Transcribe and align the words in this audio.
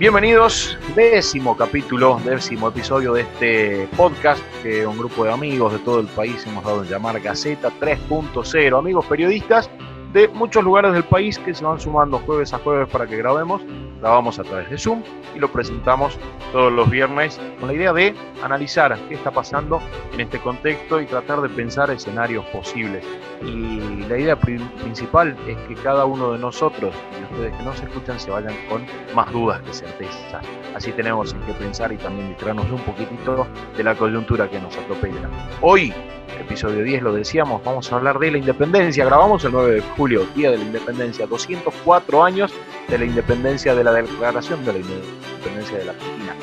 Bienvenidos, 0.00 0.78
décimo 0.96 1.54
capítulo, 1.54 2.18
décimo 2.24 2.68
episodio 2.68 3.12
de 3.12 3.20
este 3.20 3.86
podcast 3.98 4.42
que 4.62 4.86
un 4.86 4.96
grupo 4.96 5.24
de 5.24 5.30
amigos 5.30 5.74
de 5.74 5.78
todo 5.80 6.00
el 6.00 6.06
país 6.06 6.42
hemos 6.46 6.64
dado 6.64 6.82
en 6.82 6.88
llamar 6.88 7.20
Gaceta 7.20 7.70
3.0. 7.78 8.78
Amigos 8.78 9.04
periodistas 9.04 9.68
de 10.14 10.26
muchos 10.28 10.64
lugares 10.64 10.94
del 10.94 11.04
país 11.04 11.38
que 11.38 11.52
se 11.52 11.62
van 11.62 11.78
sumando 11.78 12.18
jueves 12.20 12.54
a 12.54 12.58
jueves 12.60 12.88
para 12.88 13.06
que 13.06 13.18
grabemos. 13.18 13.60
Grabamos 14.00 14.38
a 14.38 14.44
través 14.44 14.70
de 14.70 14.78
Zoom 14.78 15.02
y 15.34 15.38
lo 15.38 15.52
presentamos 15.52 16.18
todos 16.52 16.72
los 16.72 16.88
viernes 16.90 17.38
con 17.58 17.68
la 17.68 17.74
idea 17.74 17.92
de 17.92 18.14
analizar 18.42 18.98
qué 19.08 19.14
está 19.14 19.30
pasando 19.30 19.80
en 20.14 20.20
este 20.20 20.38
contexto 20.38 21.00
y 21.00 21.06
tratar 21.06 21.42
de 21.42 21.50
pensar 21.50 21.90
escenarios 21.90 22.44
posibles. 22.46 23.04
Y 23.42 24.06
la 24.08 24.18
idea 24.18 24.36
principal 24.36 25.36
es 25.46 25.56
que 25.68 25.74
cada 25.82 26.06
uno 26.06 26.32
de 26.32 26.38
nosotros 26.38 26.94
y 27.18 27.24
ustedes 27.34 27.56
que 27.56 27.62
nos 27.62 27.80
escuchan 27.80 28.18
se 28.18 28.30
vayan 28.30 28.54
con 28.68 28.86
más 29.14 29.30
dudas 29.32 29.60
que 29.62 29.72
certezas. 29.72 30.44
Así 30.74 30.92
tenemos 30.92 31.34
en 31.34 31.40
qué 31.42 31.52
pensar 31.52 31.92
y 31.92 31.96
también 31.96 32.28
distraernos 32.28 32.70
un 32.70 32.80
poquitito 32.80 33.46
de 33.76 33.84
la 33.84 33.94
coyuntura 33.94 34.48
que 34.48 34.60
nos 34.60 34.76
atropella. 34.76 35.28
Hoy 35.60 35.92
episodio 36.40 36.82
10 36.82 37.02
lo 37.02 37.12
decíamos, 37.12 37.62
vamos 37.64 37.92
a 37.92 37.96
hablar 37.96 38.18
de 38.18 38.30
la 38.30 38.38
independencia. 38.38 39.04
Grabamos 39.04 39.44
el 39.44 39.52
9 39.52 39.72
de 39.72 39.80
julio, 39.96 40.26
Día 40.34 40.50
de 40.50 40.58
la 40.58 40.64
Independencia, 40.64 41.26
204 41.26 42.24
años 42.24 42.52
de 42.90 42.98
la 42.98 43.04
independencia, 43.04 43.74
de 43.74 43.84
la 43.84 43.92
declaración 43.92 44.64
de 44.64 44.72
la 44.74 44.78
independencia 44.80 45.78
de 45.78 45.84
la 45.84 45.92
Argentina. 45.92 46.34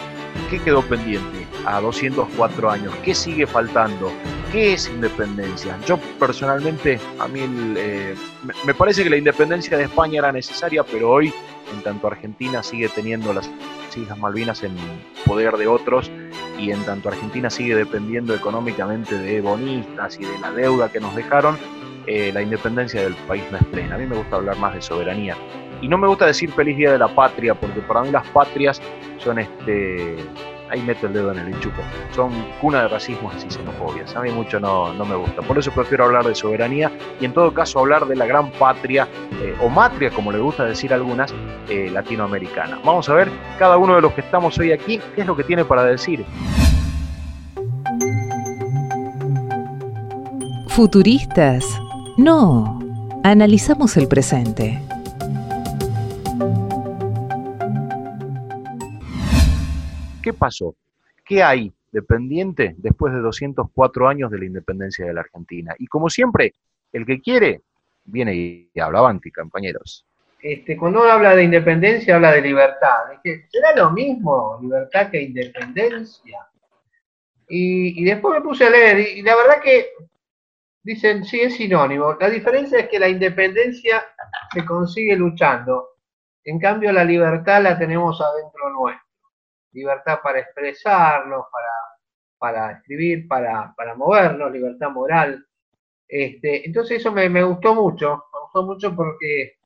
¿Qué 0.50 0.60
quedó 0.60 0.82
pendiente 0.82 1.46
a 1.66 1.82
204 1.82 2.70
años? 2.70 2.94
¿Qué 3.04 3.14
sigue 3.14 3.46
faltando? 3.46 4.12
¿Qué 4.52 4.74
es 4.74 4.88
independencia? 4.88 5.78
Yo 5.86 5.98
personalmente, 6.20 7.00
a 7.20 7.28
mí 7.28 7.42
eh, 7.78 8.16
me 8.66 8.74
parece 8.74 9.04
que 9.04 9.10
la 9.10 9.18
independencia 9.18 9.78
de 9.78 9.84
España 9.84 10.20
era 10.20 10.32
necesaria, 10.32 10.84
pero 10.84 11.12
hoy, 11.12 11.34
en 11.74 11.84
tanto 11.84 12.08
Argentina 12.08 12.64
sigue 12.64 12.88
teniendo 12.88 13.34
las 13.34 13.50
Islas 13.98 14.18
Malvinas 14.18 14.64
en 14.64 14.76
poder 15.26 15.58
de 15.58 15.68
otros 15.68 16.12
y 16.58 16.72
en 16.72 16.84
tanto 16.84 17.10
Argentina 17.10 17.50
sigue 17.50 17.76
dependiendo 17.76 18.34
económicamente 18.34 19.18
de 19.18 19.42
bonistas 19.42 20.20
y 20.20 20.26
de 20.26 20.40
la 20.40 20.52
deuda 20.52 20.92
que 20.92 21.00
nos 21.00 21.16
dejaron, 21.16 21.58
eh, 22.06 22.32
la 22.34 22.42
independencia 22.42 23.02
del 23.02 23.16
país 23.28 23.44
no 23.52 23.58
es 23.58 23.66
plena. 23.66 23.96
A 23.96 23.98
mí 23.98 24.06
me 24.06 24.16
gusta 24.16 24.38
hablar 24.38 24.58
más 24.58 24.74
de 24.76 24.82
soberanía. 24.82 25.36
Y 25.82 25.88
no 25.88 25.98
me 25.98 26.08
gusta 26.08 26.26
decir 26.26 26.52
feliz 26.52 26.78
día 26.78 26.92
de 26.92 26.98
la 26.98 27.08
patria, 27.08 27.54
porque 27.54 27.80
para 27.82 28.02
mí 28.02 28.12
las 28.12 28.28
patrias 28.28 28.82
son 29.20 29.40
este 29.40 30.18
ahí 30.70 30.82
meto 30.82 31.08
el 31.08 31.14
dedo 31.14 31.32
en 31.32 31.40
el 31.40 31.48
enchufe. 31.50 31.82
Son 32.14 32.32
cuna 32.62 32.84
de 32.84 32.88
racismo 32.90 33.32
y 33.36 33.52
xenofobias. 33.52 34.16
A 34.16 34.22
mí 34.22 34.32
mucho 34.32 34.60
no, 34.60 34.94
no, 34.94 35.06
me 35.06 35.16
gusta. 35.16 35.42
Por 35.42 35.58
eso 35.58 35.72
prefiero 35.72 36.06
hablar 36.06 36.26
de 36.26 36.36
soberanía 36.36 36.92
y 37.20 37.26
en 37.26 37.34
todo 37.34 37.54
caso 37.54 37.80
hablar 37.80 38.06
de 38.08 38.16
la 38.16 38.26
gran 38.26 38.52
patria, 38.52 39.08
eh, 39.42 39.56
o 39.62 39.70
matria, 39.70 40.10
como 40.12 40.32
le 40.32 40.40
gusta 40.40 40.66
decir 40.66 40.94
algunas, 40.94 41.34
eh, 41.70 41.90
latinoamericana. 41.92 42.80
Vamos 42.84 43.10
a 43.10 43.14
ver 43.14 43.30
cada 43.58 43.78
uno 43.78 43.96
de 43.96 44.02
los 44.02 44.14
que 44.14 44.22
estamos 44.22 44.58
hoy 44.60 44.72
aquí, 44.72 45.00
qué 45.16 45.22
es 45.22 45.28
lo 45.28 45.36
que 45.36 45.44
tiene 45.44 45.66
para 45.66 45.84
decir. 45.84 46.26
Futuristas. 50.68 51.66
No. 52.18 52.80
Analizamos 53.24 53.98
el 53.98 54.08
presente. 54.08 54.87
¿Qué 60.28 60.34
pasó? 60.34 60.76
¿Qué 61.24 61.42
hay 61.42 61.72
dependiente 61.90 62.76
después 62.78 63.14
de 63.14 63.22
204 63.22 64.10
años 64.10 64.30
de 64.30 64.40
la 64.40 64.46
independencia 64.46 65.06
de 65.06 65.14
la 65.14 65.22
Argentina? 65.22 65.74
Y 65.80 65.88
como 65.88 66.10
siempre, 66.10 66.54
el 66.92 67.06
que 67.06 67.22
quiere, 67.22 67.62
viene 68.04 68.36
y 68.36 68.70
habla 68.78 69.00
avanti, 69.00 69.32
compañeros. 69.32 70.06
Este, 70.42 70.76
cuando 70.76 71.00
uno 71.00 71.10
habla 71.10 71.34
de 71.34 71.46
independencia, 71.46 72.16
habla 72.16 72.34
de 72.34 72.42
libertad. 72.42 73.06
¿Será 73.24 73.74
lo 73.78 73.92
mismo 73.92 74.60
libertad 74.62 75.10
que 75.10 75.22
independencia? 75.22 76.46
Y, 77.48 78.04
después 78.04 78.34
me 78.34 78.42
puse 78.46 78.68
a 78.68 78.70
leer, 78.70 79.00
y, 79.00 79.22
la 79.22 79.34
verdad 79.34 79.62
que 79.64 79.92
dicen, 80.84 81.24
sí, 81.24 81.40
es 81.40 81.56
sinónimo. 81.56 82.18
La 82.20 82.30
diferencia 82.30 82.80
es 82.80 82.90
que 82.90 83.00
la 83.00 83.08
independencia 83.08 84.04
se 84.54 84.66
consigue 84.66 85.16
luchando. 85.16 85.92
En 86.44 86.60
cambio, 86.60 86.92
la 86.92 87.06
libertad 87.06 87.64
la 87.64 87.80
tenemos 87.80 88.20
adentro 88.20 88.70
nuestro 88.72 89.07
libertad 89.78 90.20
para 90.24 90.40
expresarnos, 90.40 91.46
para, 91.52 91.72
para 92.38 92.72
escribir, 92.74 93.28
para, 93.28 93.74
para 93.76 93.96
movernos, 93.96 94.52
libertad 94.52 94.90
moral. 94.90 95.46
Este, 96.08 96.66
entonces 96.66 97.00
eso 97.00 97.12
me, 97.12 97.44
gustó 97.44 97.76
mucho, 97.76 98.26
me 98.34 98.40
gustó 98.42 98.64
mucho 98.64 98.96
porque 98.96 99.58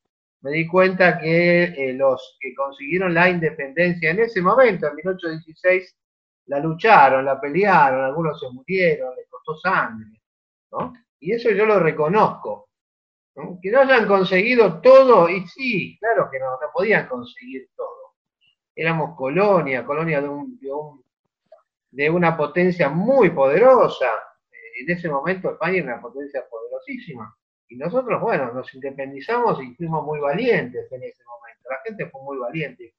me 0.41 0.51
di 0.51 0.67
cuenta 0.67 1.19
que 1.19 1.63
eh, 1.63 1.93
los 1.93 2.37
que 2.39 2.53
consiguieron 2.53 3.13
la 3.13 3.29
independencia 3.29 4.11
en 4.11 4.19
ese 4.19 4.41
momento, 4.41 4.87
en 4.87 4.95
1816, 4.95 5.95
la 6.47 6.59
lucharon, 6.59 7.23
la 7.23 7.39
pelearon, 7.39 8.03
algunos 8.03 8.39
se 8.39 8.49
murieron, 8.49 9.15
les 9.15 9.29
costó 9.29 9.55
sangre, 9.57 10.19
¿no? 10.71 10.93
Y 11.19 11.33
eso 11.33 11.51
yo 11.51 11.65
lo 11.65 11.79
reconozco. 11.79 12.67
Que 13.61 13.71
no 13.71 13.81
hayan 13.81 14.07
conseguido 14.07 14.81
todo, 14.81 15.29
y 15.29 15.47
sí, 15.47 15.97
claro 15.99 16.27
que 16.29 16.37
no 16.37 16.57
podían 16.73 17.07
conseguir 17.07 17.69
todo 17.77 18.00
éramos 18.75 19.15
colonia, 19.15 19.85
colonia 19.85 20.21
de, 20.21 20.29
un, 20.29 20.59
de, 21.91 22.09
una 22.09 22.35
potencia 22.37 22.89
muy 22.89 23.29
poderosa. 23.31 24.07
En 24.79 24.89
ese 24.89 25.09
momento 25.09 25.51
España 25.51 25.77
era 25.77 25.93
una 25.93 26.01
potencia 26.01 26.43
poderosísima. 26.49 27.35
Y 27.67 27.77
nosotros, 27.77 28.19
bueno, 28.21 28.51
nos 28.53 28.73
independizamos 28.73 29.61
y 29.63 29.73
fuimos 29.75 30.05
muy 30.05 30.19
valientes 30.19 30.91
en 30.91 31.03
ese 31.03 31.23
momento. 31.23 31.69
La 31.69 31.79
gente 31.85 32.09
fue 32.09 32.21
muy 32.23 32.37
valiente. 32.37 32.93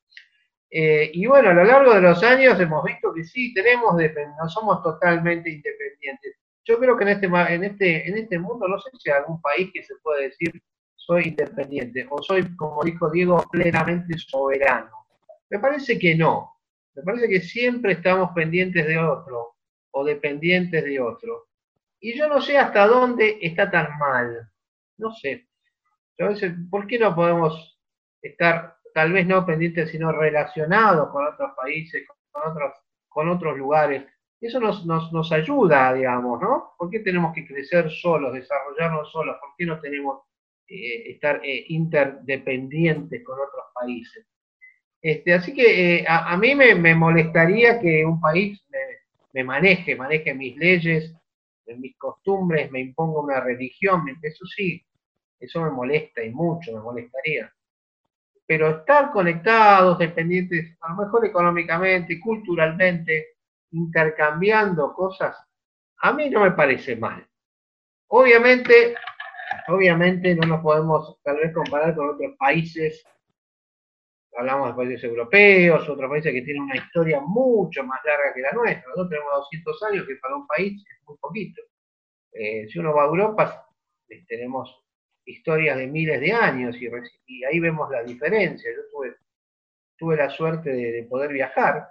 Eh, 0.71 1.11
y 1.13 1.27
bueno, 1.27 1.51
a 1.51 1.55
lo 1.55 1.65
largo 1.65 1.93
de 1.95 2.01
los 2.01 2.23
años 2.23 2.59
hemos 2.59 2.83
visto 2.85 3.13
que 3.13 3.25
sí, 3.25 3.53
tenemos, 3.53 3.95
no 3.95 4.49
somos 4.49 4.83
totalmente 4.83 5.51
independientes. 5.51 6.37
Yo 6.65 6.79
creo 6.79 6.97
que 6.97 7.05
en 7.05 7.09
este, 7.11 7.27
en, 7.27 7.65
este, 7.65 8.09
en 8.09 8.17
este 8.17 8.39
mundo 8.39 8.67
no 8.69 8.79
sé 8.79 8.91
si 8.99 9.11
hay 9.11 9.19
algún 9.19 9.41
país 9.43 9.71
que 9.75 9.83
se 9.83 9.95
puede 10.03 10.29
decir 10.29 10.63
soy 11.05 11.29
independiente 11.29 12.07
o 12.11 12.23
soy, 12.23 12.57
como 12.57 12.83
dijo 12.85 13.11
Diego, 13.11 13.45
plenamente 13.51 14.17
soberano. 14.19 15.02
Me 15.53 15.59
parece 15.59 15.99
que 15.99 16.15
no. 16.15 16.51
Me 16.95 17.03
parece 17.03 17.29
que 17.29 17.41
siempre 17.43 17.93
estamos 17.93 18.31
pendientes 18.35 18.87
de 18.87 18.97
otro 18.97 19.57
o 19.91 20.03
dependientes 20.03 20.83
de 20.83 20.99
otro. 20.99 21.49
Y 22.01 22.17
yo 22.17 22.27
no 22.27 22.41
sé 22.41 22.57
hasta 22.57 22.87
dónde 22.87 23.37
está 23.43 23.71
tan 23.71 23.99
mal. 23.99 24.51
No 24.97 25.13
sé. 25.13 25.47
Yo 26.17 26.25
a 26.25 26.29
veces, 26.31 26.55
¿por 26.71 26.87
qué 26.87 26.99
no 26.99 27.15
podemos 27.15 27.79
estar, 28.23 28.79
tal 28.95 29.13
vez 29.13 29.27
no 29.27 29.45
pendientes, 29.45 29.91
sino 29.91 30.11
relacionados 30.11 31.11
con 31.11 31.27
otros 31.27 31.51
países, 31.55 32.09
con 32.31 32.51
otros, 32.51 32.73
con 33.11 33.29
otros 33.29 33.59
lugares? 33.59 34.07
Eso 34.41 34.59
nos, 34.59 34.87
nos, 34.87 35.33
ayuda, 35.33 35.93
digamos, 35.93 36.41
¿no? 36.41 36.73
¿Por 36.79 36.89
qué 36.89 37.01
tenemos 37.01 37.35
que 37.35 37.47
crecer 37.47 37.91
solos, 37.91 38.33
desarrollarnos 38.33 39.13
solos? 39.13 39.37
¿Por 39.39 39.51
qué 39.59 39.67
no 39.67 39.79
tenemos 39.81 40.23
eh, 40.67 41.11
estar 41.11 41.43
eh, 41.45 41.67
interdependientes 41.69 43.23
con 43.23 43.35
otros 43.35 43.67
países? 43.75 44.32
Este, 45.03 45.35
así 45.35 45.53
que 45.53 45.97
eh, 45.97 46.05
a, 46.09 46.37
mí 46.37 46.55
me, 46.55 46.95
molestaría 46.95 47.81
que 47.81 48.07
un 48.07 48.21
país 48.21 48.65
me, 49.33 49.43
maneje, 49.43 49.97
maneje 49.97 50.33
mis 50.33 50.57
leyes, 50.57 51.13
mis 51.77 51.97
costumbres, 51.99 52.71
me 52.71 52.81
imponga 52.81 53.21
una 53.21 53.41
religión, 53.41 54.05
eso 54.23 54.47
sí, 54.47 54.85
eso 55.41 55.61
me 55.63 55.71
molesta 55.71 56.23
y 56.23 56.31
mucho, 56.31 56.73
me 56.73 56.81
molestaría. 56.81 57.53
Pero 58.47 58.79
estar 58.79 59.11
conectados, 59.11 59.99
dependientes, 59.99 60.77
a 60.81 60.91
lo 60.91 61.05
mejor 61.05 61.27
económicamente, 61.27 62.21
culturalmente, 62.21 63.39
intercambiando 63.73 64.93
cosas, 64.93 65.37
a 65.99 66.13
mí 66.13 66.31
no 66.31 66.43
me 66.43 66.53
parece 66.53 66.95
mal. 66.95 67.27
Obviamente, 68.09 68.95
obviamente 69.67 70.35
no 70.37 70.47
nos 70.47 70.61
podemos 70.61 71.17
tal 71.25 71.39
vez 71.39 71.53
comparar 71.53 71.97
con 71.97 72.11
otros 72.11 72.37
países 72.39 73.03
hablamos 74.37 74.69
de 74.69 74.75
países 74.75 75.05
europeos, 75.05 75.89
otros 75.89 76.11
países 76.11 76.33
que 76.33 76.43
tienen 76.43 76.63
una 76.63 76.77
historia 76.77 77.21
mucho 77.21 77.85
más 77.85 78.01
larga 78.05 78.33
que 78.35 78.41
la 78.41 78.53
nuestra. 78.53 78.89
Nosotros 78.89 79.11
tenemos 79.11 79.33
200 79.35 79.83
años, 79.85 80.07
que 80.07 80.17
para 80.17 80.37
un 80.37 80.47
país 80.47 80.73
es 80.81 81.07
muy 81.07 81.17
poquito. 81.19 81.63
Eh, 82.33 82.67
si 82.69 82.79
uno 82.79 82.95
va 82.95 83.05
a 83.05 83.07
Europa, 83.07 83.67
eh, 84.09 84.25
tenemos 84.27 84.85
historias 85.25 85.77
de 85.77 85.87
miles 85.87 86.21
de 86.21 86.33
años 86.33 86.77
y, 86.81 87.45
ahí 87.45 87.61
vemos 87.61 87.91
la 87.91 88.03
diferencia. 88.03 88.71
Yo 88.71 88.83
tuve, 89.99 90.17
la 90.17 90.31
suerte 90.31 90.71
de, 90.71 91.05
poder 91.05 91.33
viajar 91.33 91.89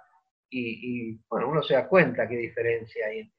y, 0.50 1.18
bueno, 1.30 1.48
uno 1.48 1.62
se 1.62 1.74
da 1.74 1.88
cuenta 1.88 2.28
qué 2.28 2.36
diferencia 2.36 3.06
hay 3.06 3.32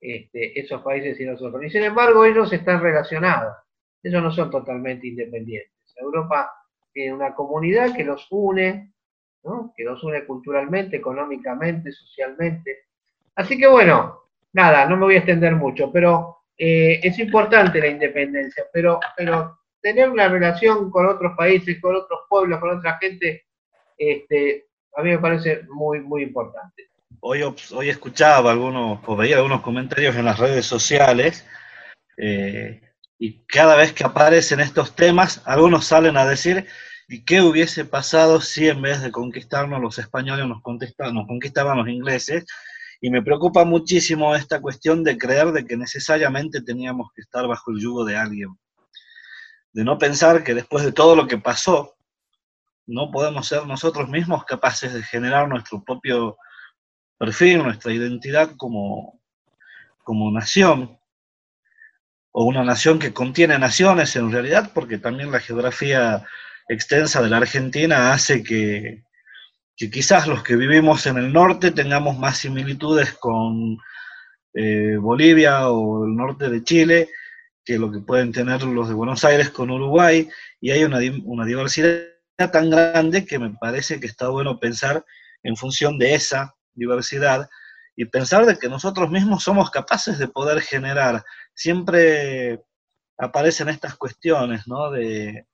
este, 0.00 0.60
esos 0.60 0.82
países 0.82 1.18
y 1.18 1.24
nosotros. 1.24 1.64
Y 1.64 1.70
sin 1.70 1.82
embargo, 1.82 2.24
ellos 2.24 2.52
están 2.52 2.80
relacionados. 2.80 3.56
Ellos 4.02 4.22
no 4.22 4.30
son 4.30 4.50
totalmente 4.50 5.08
independientes. 5.08 5.72
Europa 5.96 6.52
tiene 6.94 7.12
una 7.12 7.34
comunidad 7.34 7.94
que 7.94 8.04
los 8.04 8.26
une, 8.30 8.94
que 9.76 9.84
los 9.84 10.02
une 10.02 10.24
culturalmente, 10.24 10.96
económicamente, 10.96 11.92
socialmente. 11.92 12.84
Así 13.34 13.58
que 13.58 13.66
bueno, 13.66 14.22
nada, 14.52 14.86
no 14.86 14.96
me 14.96 15.04
voy 15.04 15.14
a 15.16 15.18
extender 15.18 15.54
mucho, 15.56 15.92
pero 15.92 16.38
eh, 16.56 17.00
es 17.02 17.18
importante 17.18 17.80
la 17.80 17.88
independencia, 17.88 18.64
pero, 18.72 19.00
tener 19.82 20.08
una 20.08 20.28
relación 20.28 20.90
con 20.90 21.06
otros 21.06 21.36
países, 21.36 21.78
con 21.78 21.94
otros 21.94 22.20
pueblos, 22.26 22.58
con 22.58 22.78
otra 22.78 22.96
gente, 22.98 23.44
este, 23.98 24.64
a 24.96 25.02
mí 25.02 25.10
me 25.10 25.18
parece 25.18 25.64
muy, 25.68 26.00
muy 26.00 26.22
importante. 26.22 26.88
Hoy, 27.20 27.42
hoy 27.42 27.88
escuchaba 27.90 28.52
algunos, 28.52 29.00
o 29.04 29.16
veía 29.16 29.36
algunos 29.36 29.60
comentarios 29.60 30.16
en 30.16 30.24
las 30.24 30.38
redes 30.38 30.64
sociales, 30.64 31.46
eh, 32.16 32.80
y 33.18 33.44
cada 33.46 33.76
vez 33.76 33.92
que 33.92 34.04
aparecen 34.04 34.60
estos 34.60 34.94
temas, 34.94 35.42
algunos 35.44 35.86
salen 35.86 36.16
a 36.16 36.26
decir, 36.26 36.66
¿y 37.08 37.24
qué 37.24 37.40
hubiese 37.42 37.84
pasado 37.84 38.40
si 38.40 38.68
en 38.68 38.82
vez 38.82 39.02
de 39.02 39.12
conquistarnos 39.12 39.80
los 39.80 39.98
españoles 39.98 40.46
nos, 40.46 40.58
nos 41.12 41.26
conquistaban 41.26 41.78
los 41.78 41.88
ingleses? 41.88 42.44
Y 43.00 43.10
me 43.10 43.22
preocupa 43.22 43.64
muchísimo 43.64 44.34
esta 44.34 44.60
cuestión 44.60 45.04
de 45.04 45.18
creer 45.18 45.52
de 45.52 45.64
que 45.64 45.76
necesariamente 45.76 46.62
teníamos 46.62 47.08
que 47.14 47.20
estar 47.20 47.46
bajo 47.46 47.70
el 47.70 47.80
yugo 47.80 48.04
de 48.04 48.16
alguien. 48.16 48.58
De 49.72 49.84
no 49.84 49.98
pensar 49.98 50.42
que 50.42 50.54
después 50.54 50.84
de 50.84 50.92
todo 50.92 51.14
lo 51.14 51.26
que 51.26 51.38
pasó, 51.38 51.94
no 52.86 53.10
podemos 53.10 53.46
ser 53.46 53.66
nosotros 53.66 54.08
mismos 54.08 54.44
capaces 54.44 54.92
de 54.92 55.02
generar 55.02 55.48
nuestro 55.48 55.82
propio 55.82 56.36
perfil, 57.18 57.62
nuestra 57.62 57.92
identidad 57.92 58.56
como, 58.56 59.20
como 60.02 60.30
nación, 60.30 60.98
o 62.36 62.44
una 62.44 62.64
nación 62.64 62.98
que 62.98 63.12
contiene 63.12 63.56
naciones 63.60 64.16
en 64.16 64.32
realidad, 64.32 64.72
porque 64.74 64.98
también 64.98 65.30
la 65.30 65.38
geografía 65.38 66.26
extensa 66.68 67.22
de 67.22 67.30
la 67.30 67.36
Argentina 67.36 68.12
hace 68.12 68.42
que, 68.42 69.04
que 69.76 69.88
quizás 69.88 70.26
los 70.26 70.42
que 70.42 70.56
vivimos 70.56 71.06
en 71.06 71.16
el 71.16 71.32
norte 71.32 71.70
tengamos 71.70 72.18
más 72.18 72.38
similitudes 72.38 73.12
con 73.12 73.78
eh, 74.52 74.96
Bolivia 75.00 75.68
o 75.68 76.04
el 76.06 76.16
norte 76.16 76.50
de 76.50 76.64
Chile 76.64 77.08
que 77.64 77.78
lo 77.78 77.92
que 77.92 78.00
pueden 78.00 78.32
tener 78.32 78.64
los 78.64 78.88
de 78.88 78.94
Buenos 78.94 79.24
Aires 79.24 79.50
con 79.50 79.70
Uruguay, 79.70 80.28
y 80.60 80.72
hay 80.72 80.82
una, 80.82 80.98
una 81.22 81.46
diversidad 81.46 82.02
tan 82.52 82.68
grande 82.68 83.24
que 83.24 83.38
me 83.38 83.50
parece 83.50 84.00
que 84.00 84.08
está 84.08 84.28
bueno 84.28 84.58
pensar 84.58 85.04
en 85.44 85.56
función 85.56 85.98
de 85.98 86.14
esa 86.14 86.56
diversidad 86.74 87.48
y 87.96 88.06
pensar 88.06 88.46
de 88.46 88.58
que 88.58 88.68
nosotros 88.68 89.10
mismos 89.10 89.44
somos 89.44 89.70
capaces 89.70 90.18
de 90.18 90.28
poder 90.28 90.60
generar. 90.60 91.24
Siempre 91.54 92.62
aparecen 93.16 93.68
estas 93.68 93.94
cuestiones, 93.96 94.66
¿no? 94.66 94.90
De, 94.90 95.46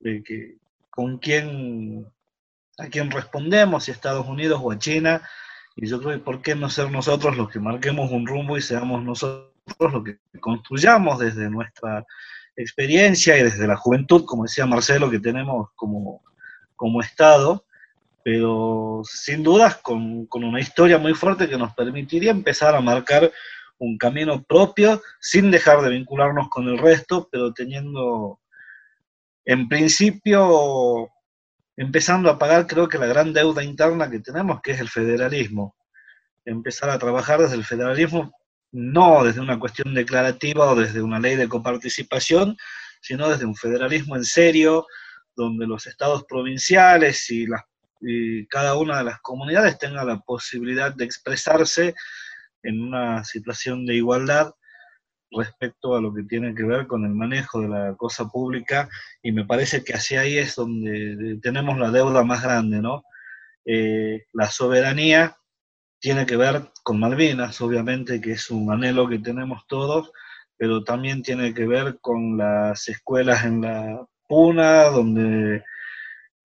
que, 0.00 0.56
con 0.90 1.18
quién, 1.18 2.06
a 2.78 2.86
quién 2.86 3.10
respondemos, 3.10 3.84
si 3.84 3.90
Estados 3.90 4.26
Unidos 4.26 4.60
o 4.62 4.72
a 4.72 4.78
China, 4.78 5.22
y 5.76 5.86
yo 5.86 6.00
creo 6.00 6.12
que 6.12 6.24
por 6.24 6.42
qué 6.42 6.54
no 6.54 6.68
ser 6.68 6.90
nosotros 6.90 7.36
los 7.36 7.50
que 7.50 7.60
marquemos 7.60 8.10
un 8.10 8.26
rumbo 8.26 8.56
y 8.56 8.62
seamos 8.62 9.04
nosotros 9.04 9.52
los 9.78 10.04
que 10.04 10.18
construyamos 10.40 11.20
desde 11.20 11.48
nuestra 11.48 12.04
experiencia 12.56 13.38
y 13.38 13.44
desde 13.44 13.68
la 13.68 13.76
juventud, 13.76 14.24
como 14.24 14.42
decía 14.42 14.66
Marcelo, 14.66 15.08
que 15.10 15.20
tenemos 15.20 15.68
como, 15.76 16.24
como 16.74 17.00
Estado, 17.00 17.64
pero 18.30 19.00
sin 19.04 19.42
dudas 19.42 19.76
con, 19.76 20.26
con, 20.26 20.44
una 20.44 20.60
historia 20.60 20.98
muy 20.98 21.14
fuerte 21.14 21.48
que 21.48 21.56
nos 21.56 21.72
permitiría 21.72 22.30
empezar 22.30 22.74
a 22.74 22.80
marcar 22.82 23.32
un 23.78 23.96
camino 23.96 24.42
propio 24.42 25.00
sin 25.18 25.50
dejar 25.50 25.80
de 25.80 25.88
vincularnos 25.88 26.50
con 26.50 26.68
el 26.68 26.76
resto, 26.76 27.26
pero 27.32 27.54
teniendo 27.54 28.38
en 29.46 29.66
principio 29.66 31.08
empezando 31.74 32.28
a 32.28 32.38
pagar 32.38 32.66
creo 32.66 32.86
que 32.86 32.98
la 32.98 33.06
gran 33.06 33.32
deuda 33.32 33.64
interna 33.64 34.10
que 34.10 34.20
tenemos, 34.20 34.60
que 34.60 34.72
es 34.72 34.80
el 34.80 34.90
federalismo. 34.90 35.74
Empezar 36.44 36.90
a 36.90 36.98
trabajar 36.98 37.40
desde 37.40 37.54
el 37.54 37.64
federalismo 37.64 38.30
no 38.72 39.24
desde 39.24 39.40
una 39.40 39.58
cuestión 39.58 39.94
declarativa 39.94 40.70
o 40.70 40.74
desde 40.74 41.00
una 41.00 41.18
ley 41.18 41.36
de 41.36 41.48
coparticipación, 41.48 42.58
sino 43.00 43.30
desde 43.30 43.46
un 43.46 43.56
federalismo 43.56 44.16
en 44.16 44.24
serio, 44.24 44.86
donde 45.34 45.66
los 45.66 45.86
estados 45.86 46.24
provinciales 46.28 47.30
y, 47.30 47.46
cada 48.48 48.76
una 48.76 48.98
de 48.98 49.04
las 49.04 49.20
comunidades 49.20 49.78
tenga 49.78 50.04
la 50.04 50.20
posibilidad 50.20 50.94
de 50.94 51.04
expresarse 51.04 51.94
en 52.62 52.80
una 52.82 53.24
situación 53.24 53.86
de 53.86 53.96
igualdad 53.96 54.52
respecto 55.30 55.94
a 55.94 56.00
lo 56.00 56.14
que 56.14 56.22
tiene 56.22 56.54
que 56.54 56.64
ver 56.64 56.86
con 56.86 57.04
el 57.04 57.10
manejo 57.10 57.60
de 57.60 57.68
la 57.68 57.94
cosa 57.96 58.28
pública 58.28 58.88
y 59.22 59.32
me 59.32 59.44
parece 59.44 59.84
que 59.84 59.94
hacia 59.94 60.20
ahí 60.20 60.38
es 60.38 60.56
donde 60.56 61.38
tenemos 61.42 61.78
la 61.78 61.90
deuda 61.90 62.24
más 62.24 62.42
grande, 62.42 62.80
¿no? 62.80 63.04
Eh, 63.64 64.24
la 64.32 64.50
soberanía 64.50 65.36
tiene 66.00 66.24
que 66.26 66.36
ver 66.36 66.70
con 66.82 67.00
Malvinas, 67.00 67.60
obviamente, 67.60 68.20
que 68.20 68.32
es 68.32 68.50
un 68.50 68.72
anhelo 68.72 69.08
que 69.08 69.18
tenemos 69.18 69.66
todos, 69.66 70.10
pero 70.56 70.84
también 70.84 71.22
tiene 71.22 71.52
que 71.52 71.66
ver 71.66 71.98
con 72.00 72.38
las 72.38 72.88
escuelas 72.88 73.44
en 73.44 73.62
la 73.62 74.06
Puna, 74.26 74.84
donde 74.84 75.64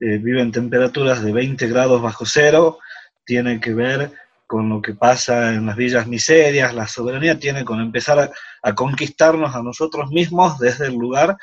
eh, 0.04 0.18
viven 0.18 0.52
temperaturas 0.52 1.24
de 1.24 1.32
20 1.32 1.66
grados 1.70 2.02
bajo 2.02 2.26
cero, 2.26 2.80
tiene 3.24 3.62
que 3.62 3.74
ver 3.74 4.12
con 4.46 4.68
lo 4.68 4.82
que 4.82 4.94
pasa 4.94 5.54
en 5.54 5.66
las 5.66 5.78
villas 5.78 6.08
miserias, 6.08 6.76
la 6.76 6.90
soberanía 6.90 7.40
tiene 7.40 7.64
con 7.64 7.80
empezar 7.80 8.20
a, 8.20 8.32
a 8.62 8.76
conquistarnos 8.76 9.56
a 9.56 9.64
nosotros 9.64 10.10
mismos 10.12 10.60
desde 10.60 10.88
el 10.88 10.96
lugar 10.96 11.38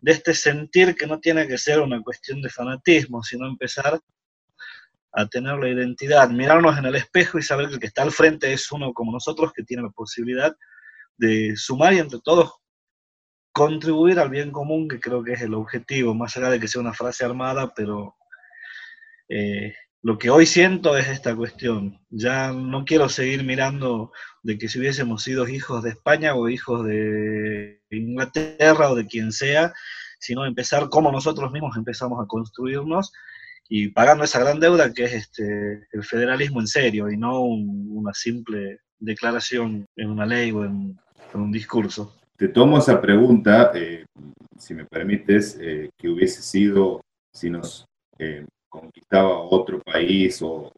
de 0.00 0.10
este 0.10 0.34
sentir 0.34 0.96
que 0.96 1.06
no 1.06 1.20
tiene 1.20 1.46
que 1.46 1.56
ser 1.56 1.78
una 1.78 2.02
cuestión 2.02 2.42
de 2.42 2.50
fanatismo, 2.50 3.22
sino 3.22 3.46
empezar 3.46 4.00
a 5.12 5.26
tener 5.28 5.56
la 5.56 5.68
identidad, 5.68 6.28
mirarnos 6.30 6.76
en 6.76 6.86
el 6.86 6.96
espejo 6.96 7.38
y 7.38 7.42
saber 7.42 7.68
que 7.68 7.74
el 7.74 7.80
que 7.80 7.86
está 7.86 8.02
al 8.02 8.10
frente 8.10 8.52
es 8.52 8.72
uno 8.72 8.92
como 8.92 9.12
nosotros 9.12 9.52
que 9.52 9.62
tiene 9.62 9.84
la 9.84 9.90
posibilidad 9.90 10.52
de 11.16 11.54
sumar 11.56 11.94
y 11.94 12.00
entre 12.00 12.18
todos 12.18 12.54
contribuir 13.54 14.18
al 14.18 14.28
bien 14.28 14.50
común, 14.50 14.88
que 14.88 15.00
creo 15.00 15.22
que 15.24 15.32
es 15.32 15.40
el 15.40 15.54
objetivo, 15.54 16.14
más 16.14 16.36
allá 16.36 16.50
de 16.50 16.60
que 16.60 16.68
sea 16.68 16.82
una 16.82 16.92
frase 16.92 17.24
armada, 17.24 17.72
pero 17.74 18.16
eh, 19.28 19.74
lo 20.02 20.18
que 20.18 20.28
hoy 20.28 20.44
siento 20.44 20.98
es 20.98 21.08
esta 21.08 21.34
cuestión. 21.34 21.98
Ya 22.10 22.52
no 22.52 22.84
quiero 22.84 23.08
seguir 23.08 23.44
mirando 23.44 24.12
de 24.42 24.58
que 24.58 24.68
si 24.68 24.78
hubiésemos 24.78 25.22
sido 25.22 25.48
hijos 25.48 25.82
de 25.82 25.90
España 25.90 26.34
o 26.34 26.48
hijos 26.50 26.84
de 26.84 27.80
Inglaterra 27.90 28.90
o 28.90 28.94
de 28.94 29.06
quien 29.06 29.32
sea, 29.32 29.72
sino 30.18 30.44
empezar 30.44 30.88
como 30.88 31.12
nosotros 31.12 31.52
mismos 31.52 31.76
empezamos 31.76 32.22
a 32.22 32.26
construirnos 32.26 33.12
y 33.68 33.88
pagando 33.88 34.24
esa 34.24 34.40
gran 34.40 34.60
deuda 34.60 34.92
que 34.92 35.04
es 35.04 35.12
este, 35.12 35.86
el 35.92 36.04
federalismo 36.04 36.60
en 36.60 36.66
serio 36.66 37.10
y 37.10 37.16
no 37.16 37.40
una 37.40 38.12
simple 38.12 38.80
declaración 38.98 39.86
en 39.96 40.10
una 40.10 40.26
ley 40.26 40.50
o 40.50 40.64
en, 40.64 40.98
un 41.34 41.50
discurso. 41.50 42.14
Te 42.36 42.48
tomo 42.48 42.78
esa 42.78 43.00
pregunta, 43.00 43.70
eh, 43.74 44.06
si 44.58 44.74
me 44.74 44.84
permites, 44.84 45.56
eh, 45.60 45.90
que 45.96 46.08
hubiese 46.08 46.42
sido 46.42 47.00
si 47.32 47.50
nos 47.50 47.86
eh, 48.18 48.44
conquistaba 48.68 49.38
otro 49.38 49.80
país 49.80 50.40
o, 50.42 50.72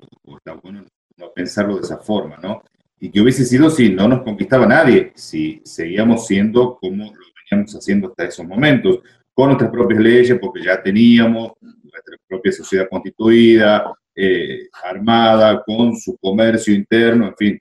no 1.18 1.30
pensarlo 1.34 1.76
de 1.76 1.82
esa 1.82 1.96
forma, 1.96 2.36
¿no? 2.42 2.62
Y 3.00 3.10
que 3.10 3.20
hubiese 3.20 3.44
sido 3.44 3.70
si 3.70 3.88
no 3.90 4.06
nos 4.06 4.22
conquistaba 4.22 4.66
nadie, 4.66 5.12
si 5.14 5.62
seguíamos 5.64 6.26
siendo 6.26 6.76
como 6.76 7.04
lo 7.04 7.20
veníamos 7.50 7.74
haciendo 7.74 8.08
hasta 8.08 8.24
esos 8.24 8.46
momentos, 8.46 9.00
con 9.32 9.48
nuestras 9.48 9.70
propias 9.70 10.00
leyes, 10.00 10.38
porque 10.38 10.62
ya 10.62 10.82
teníamos 10.82 11.52
nuestra 11.60 12.16
propia 12.28 12.52
sociedad 12.52 12.88
constituida, 12.88 13.94
eh, 14.14 14.68
armada, 14.84 15.62
con 15.62 15.96
su 15.96 16.16
comercio 16.18 16.74
interno, 16.74 17.28
en 17.28 17.36
fin. 17.36 17.60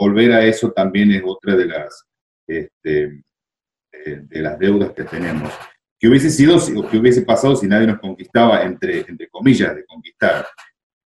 Eh, 0.00 0.06
volver 0.06 0.32
a 0.32 0.44
eso 0.44 0.72
también 0.72 1.12
es 1.12 1.22
otra 1.24 1.54
de 1.56 1.66
las, 1.66 2.04
este, 2.46 3.22
eh, 3.92 4.20
de 4.22 4.40
las 4.42 4.58
deudas 4.58 4.92
que 4.92 5.04
tenemos. 5.04 5.52
¿Qué 5.98 6.08
hubiese 6.08 6.30
sido 6.30 6.56
o 6.56 6.88
qué 6.88 6.98
hubiese 6.98 7.22
pasado 7.22 7.54
si 7.54 7.66
nadie 7.66 7.86
nos 7.86 8.00
conquistaba, 8.00 8.62
entre, 8.62 9.00
entre 9.00 9.28
comillas, 9.28 9.74
de 9.74 9.84
conquistar? 9.84 10.46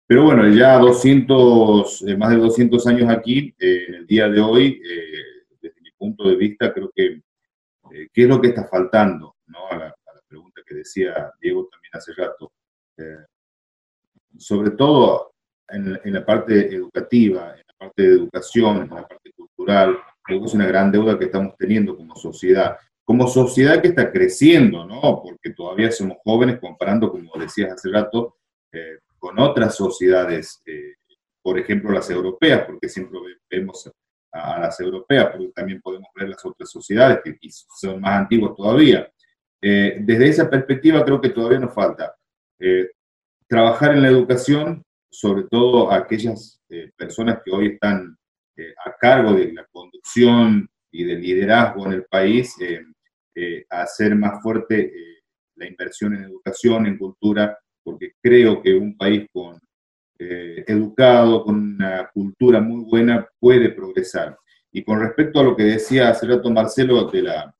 Pero 0.06 0.26
bueno, 0.26 0.48
ya 0.50 0.78
200, 0.78 2.04
más 2.18 2.30
de 2.32 2.36
200 2.36 2.88
años 2.88 3.10
aquí, 3.10 3.56
en 3.58 3.94
el 3.96 4.06
día 4.06 4.28
de 4.28 4.42
hoy, 4.42 4.82
desde 5.62 5.82
mi 5.82 5.92
punto 5.92 6.28
de 6.28 6.36
vista, 6.36 6.74
creo 6.74 6.92
que, 6.94 7.22
¿qué 8.12 8.22
es 8.24 8.28
lo 8.28 8.42
que 8.42 8.50
está 8.50 8.68
faltando 8.68 9.38
¿no? 9.48 9.68
a 9.70 9.78
la, 9.78 9.96
pregunta 10.28 10.62
que 10.66 10.76
decía 10.76 11.32
Diego 11.42 11.68
también 11.70 11.92
hace 11.94 12.14
rato, 12.14 12.54
eh, 12.98 13.26
sobre 14.38 14.72
todo 14.72 15.34
en, 15.68 16.14
la 16.14 16.26
parte 16.26 16.74
educativa, 16.74 17.54
en 17.56 17.64
parte 17.86 18.02
de 18.04 18.16
educación, 18.16 18.84
en 18.84 18.90
la 18.90 19.08
parte 19.08 19.32
cultural, 19.36 19.98
creo 20.24 20.40
que 20.40 20.46
es 20.46 20.54
una 20.54 20.68
gran 20.68 20.92
deuda 20.92 21.18
que 21.18 21.26
estamos 21.26 21.56
teniendo 21.58 21.96
como 21.98 22.16
sociedad. 22.16 22.78
Como 23.04 23.28
sociedad 23.28 23.82
que 23.82 23.90
está 23.90 24.12
creciendo, 24.12 24.86
¿no? 24.86 25.02
Porque 25.24 25.50
todavía 25.56 25.92
somos 25.92 26.18
jóvenes 26.24 26.60
comparando, 26.60 27.12
como 27.12 27.32
decías 27.38 27.74
hace 27.74 27.90
rato, 27.90 28.38
eh, 28.72 29.00
con 29.18 29.40
otras 29.40 29.76
sociedades 29.76 30.62
eh, 30.66 30.94
por 31.42 31.58
ejemplo, 31.58 31.92
las 31.92 32.10
europeas, 32.10 32.66
porque 32.66 32.88
siempre 32.88 33.20
vemos 33.50 33.92
a, 34.32 34.60
las 34.60 34.80
europeas, 34.80 35.30
pero 35.32 35.52
también 35.52 35.82
podemos 35.82 36.10
ver 36.16 36.30
las 36.30 36.46
otras 36.46 36.70
sociedades 36.70 37.20
que 37.24 37.38
son 37.50 38.00
más 38.00 38.22
antiguas 38.22 38.56
todavía. 38.56 39.12
Eh, 39.62 39.98
desde 40.02 40.30
esa 40.30 40.50
perspectiva 40.50 41.04
creo 41.04 41.20
que 41.20 41.30
todavía 41.30 41.60
nos 41.60 41.74
falta 41.74 42.16
eh, 42.60 42.92
trabajar 43.48 43.92
en 43.92 44.02
la 44.02 44.08
educación, 44.08 44.84
sobre 45.12 45.44
todo 45.44 45.92
aquellas 45.92 46.62
eh, 46.70 46.92
personas 46.96 47.40
que 47.44 47.52
hoy 47.52 47.68
están 47.74 48.18
a 48.86 48.96
cargo 49.00 49.34
de 49.34 49.52
la 49.54 49.66
conducción 49.72 50.70
y 50.92 51.04
del 51.04 51.20
liderazgo 51.20 51.88
en 51.88 51.94
el 51.94 52.06
país, 52.06 52.56
hacer 53.70 54.14
más 54.16 54.40
fuerte 54.44 54.94
la 55.56 55.68
inversión 55.68 56.16
en 56.16 56.26
educación, 56.26 56.86
en 56.86 56.98
cultura, 56.98 57.58
porque 57.84 58.14
creo 58.22 58.62
que 58.62 58.74
un 58.74 58.96
país 58.98 59.28
con 59.32 59.60
eh, 60.20 60.64
educado, 60.68 61.44
con 61.44 61.56
una 61.56 62.10
cultura 62.14 62.62
muy 62.62 62.84
buena, 62.84 63.28
puede 63.40 63.70
progresar. 63.70 64.38
Y 64.72 64.84
con 64.84 65.00
respecto 65.00 65.40
a 65.40 65.44
lo 65.44 65.56
que 65.56 65.64
decía 65.64 66.10
hace 66.10 66.28
rato 66.28 66.52
Marcelo 66.52 67.10
de 67.10 67.24
la, 67.24 67.56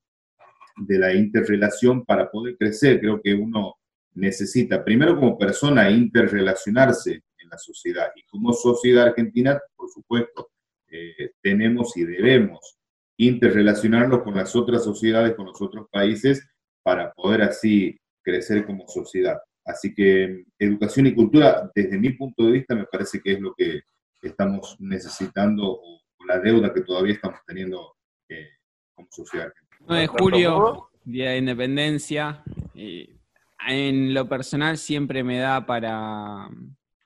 de 0.76 0.98
la 0.98 1.14
interrelación 1.14 2.04
para 2.04 2.30
poder 2.30 2.56
crecer, 2.56 3.00
creo 3.00 3.20
que 3.20 3.34
uno 3.34 3.74
necesita, 4.14 4.84
primero 4.84 5.16
como 5.16 5.38
persona, 5.38 5.90
interrelacionarse 5.90 7.22
la 7.52 7.58
sociedad. 7.58 8.10
Y 8.16 8.22
como 8.24 8.52
sociedad 8.52 9.08
argentina, 9.08 9.60
por 9.76 9.90
supuesto, 9.90 10.50
eh, 10.90 11.30
tenemos 11.42 11.96
y 11.96 12.04
debemos 12.04 12.78
interrelacionarnos 13.18 14.22
con 14.22 14.34
las 14.34 14.56
otras 14.56 14.82
sociedades, 14.82 15.34
con 15.34 15.46
los 15.46 15.60
otros 15.60 15.86
países, 15.90 16.48
para 16.82 17.12
poder 17.12 17.42
así 17.42 17.96
crecer 18.22 18.64
como 18.66 18.88
sociedad. 18.88 19.38
Así 19.64 19.94
que 19.94 20.44
educación 20.58 21.06
y 21.06 21.14
cultura, 21.14 21.70
desde 21.74 21.98
mi 21.98 22.10
punto 22.10 22.46
de 22.46 22.52
vista, 22.52 22.74
me 22.74 22.86
parece 22.86 23.20
que 23.20 23.32
es 23.34 23.40
lo 23.40 23.54
que 23.54 23.82
estamos 24.22 24.76
necesitando 24.80 25.62
o, 25.64 25.98
la 26.24 26.38
deuda 26.38 26.72
que 26.72 26.82
todavía 26.82 27.14
estamos 27.14 27.40
teniendo 27.44 27.96
eh, 28.28 28.50
como 28.94 29.08
sociedad. 29.10 29.52
9 29.80 30.02
de 30.02 30.06
julio, 30.06 30.88
Día 31.04 31.30
de 31.30 31.38
Independencia. 31.38 32.44
en 32.74 34.14
lo 34.14 34.28
personal 34.28 34.78
siempre 34.78 35.24
me 35.24 35.38
da 35.38 35.66
para 35.66 36.48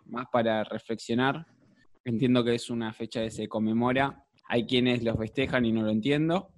más 0.08 0.26
para 0.32 0.64
reflexionar. 0.64 1.46
Entiendo 2.04 2.44
que 2.44 2.54
es 2.54 2.70
una 2.70 2.92
fecha 2.92 3.22
que 3.22 3.30
se 3.30 3.48
conmemora. 3.48 4.24
Hay 4.48 4.66
quienes 4.66 5.02
los 5.02 5.16
festejan 5.16 5.64
y 5.64 5.72
no 5.72 5.82
lo 5.82 5.90
entiendo. 5.90 6.50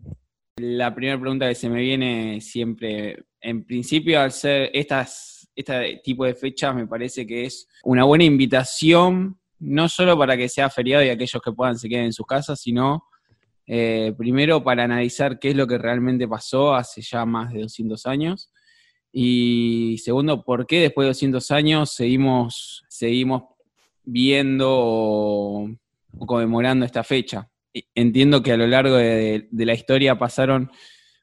La 0.57 0.95
primera 0.95 1.19
pregunta 1.19 1.49
que 1.49 1.55
se 1.55 1.71
me 1.71 1.81
viene 1.81 2.40
siempre, 2.40 3.25
en 3.40 3.64
principio, 3.64 4.21
al 4.21 4.33
ser 4.33 4.71
estas 4.75 5.38
este 5.59 6.00
tipo 6.05 6.25
de 6.25 6.37
fechas 6.37 6.73
me 6.73 6.87
parece 6.87 7.26
que 7.26 7.45
es 7.45 7.67
una 7.83 8.05
buena 8.05 8.23
invitación, 8.23 9.40
no 9.59 9.88
solo 9.88 10.17
para 10.17 10.37
que 10.37 10.49
sea 10.49 10.71
feriado 10.71 11.05
y 11.05 11.09
aquellos 11.09 11.43
que 11.43 11.50
puedan 11.50 11.76
se 11.76 11.88
queden 11.88 12.05
en 12.05 12.12
sus 12.12 12.26
casas, 12.26 12.61
sino 12.61 13.02
eh, 13.67 14.14
primero 14.17 14.62
para 14.62 14.85
analizar 14.85 15.40
qué 15.40 15.50
es 15.50 15.57
lo 15.57 15.67
que 15.67 15.76
realmente 15.76 16.28
pasó 16.28 16.76
hace 16.76 17.02
ya 17.02 17.26
más 17.26 17.52
de 17.52 17.62
200 17.62 18.07
años. 18.07 18.52
Y 19.11 19.97
segundo, 19.99 20.45
por 20.45 20.64
qué 20.64 20.81
después 20.81 21.07
de 21.07 21.09
200 21.09 21.50
años 21.50 21.93
seguimos, 21.93 22.85
seguimos 22.99 23.45
viendo 24.05 24.69
o, 24.71 25.71
conmemorando 26.26 26.85
esta 26.85 27.05
fecha. 27.05 27.49
Entiendo 27.95 28.43
que 28.43 28.52
a 28.52 28.57
lo 28.57 28.67
largo 28.67 28.97
de 28.97 29.49
la 29.52 29.75
historia 29.75 30.19
pasaron 30.19 30.71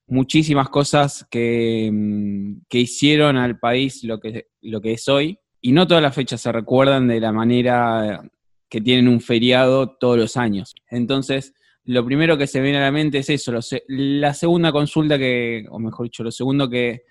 muchísimas 0.07 0.69
cosas 0.69 1.27
mm, 1.31 2.57
que, 2.69 2.79
hicieron 2.79 3.37
al 3.37 3.59
país 3.59 4.03
lo 4.03 4.19
que, 4.19 4.47
lo 4.61 4.81
que 4.81 4.93
es 4.93 5.07
hoy. 5.07 5.39
Y 5.61 5.71
no 5.71 5.87
todas 5.87 6.03
las 6.03 6.13
fechas 6.13 6.41
se 6.41 6.51
recuerdan 6.51 7.07
de 7.07 7.19
la 7.19 7.31
manera 7.31 8.21
que 8.69 8.81
tienen 8.81 9.07
un 9.07 9.19
feriado 9.19 9.97
todos 9.97 10.17
los 10.17 10.37
años. 10.37 10.75
Entonces, 10.89 11.53
lo 11.85 12.05
primero 12.05 12.37
que 12.37 12.47
se 12.47 12.61
viene 12.61 12.77
a 12.77 12.81
la 12.81 12.91
mente 12.91 13.19
es 13.19 13.29
eso. 13.29 13.51
la 13.87 14.33
segunda 14.33 14.71
consulta 14.71 15.17
que, 15.17 15.65
o 15.69 15.79
mejor 15.79 16.05
dicho, 16.05 16.23
lo 16.23 16.31
segundo 16.31 16.69
que, 16.69 17.03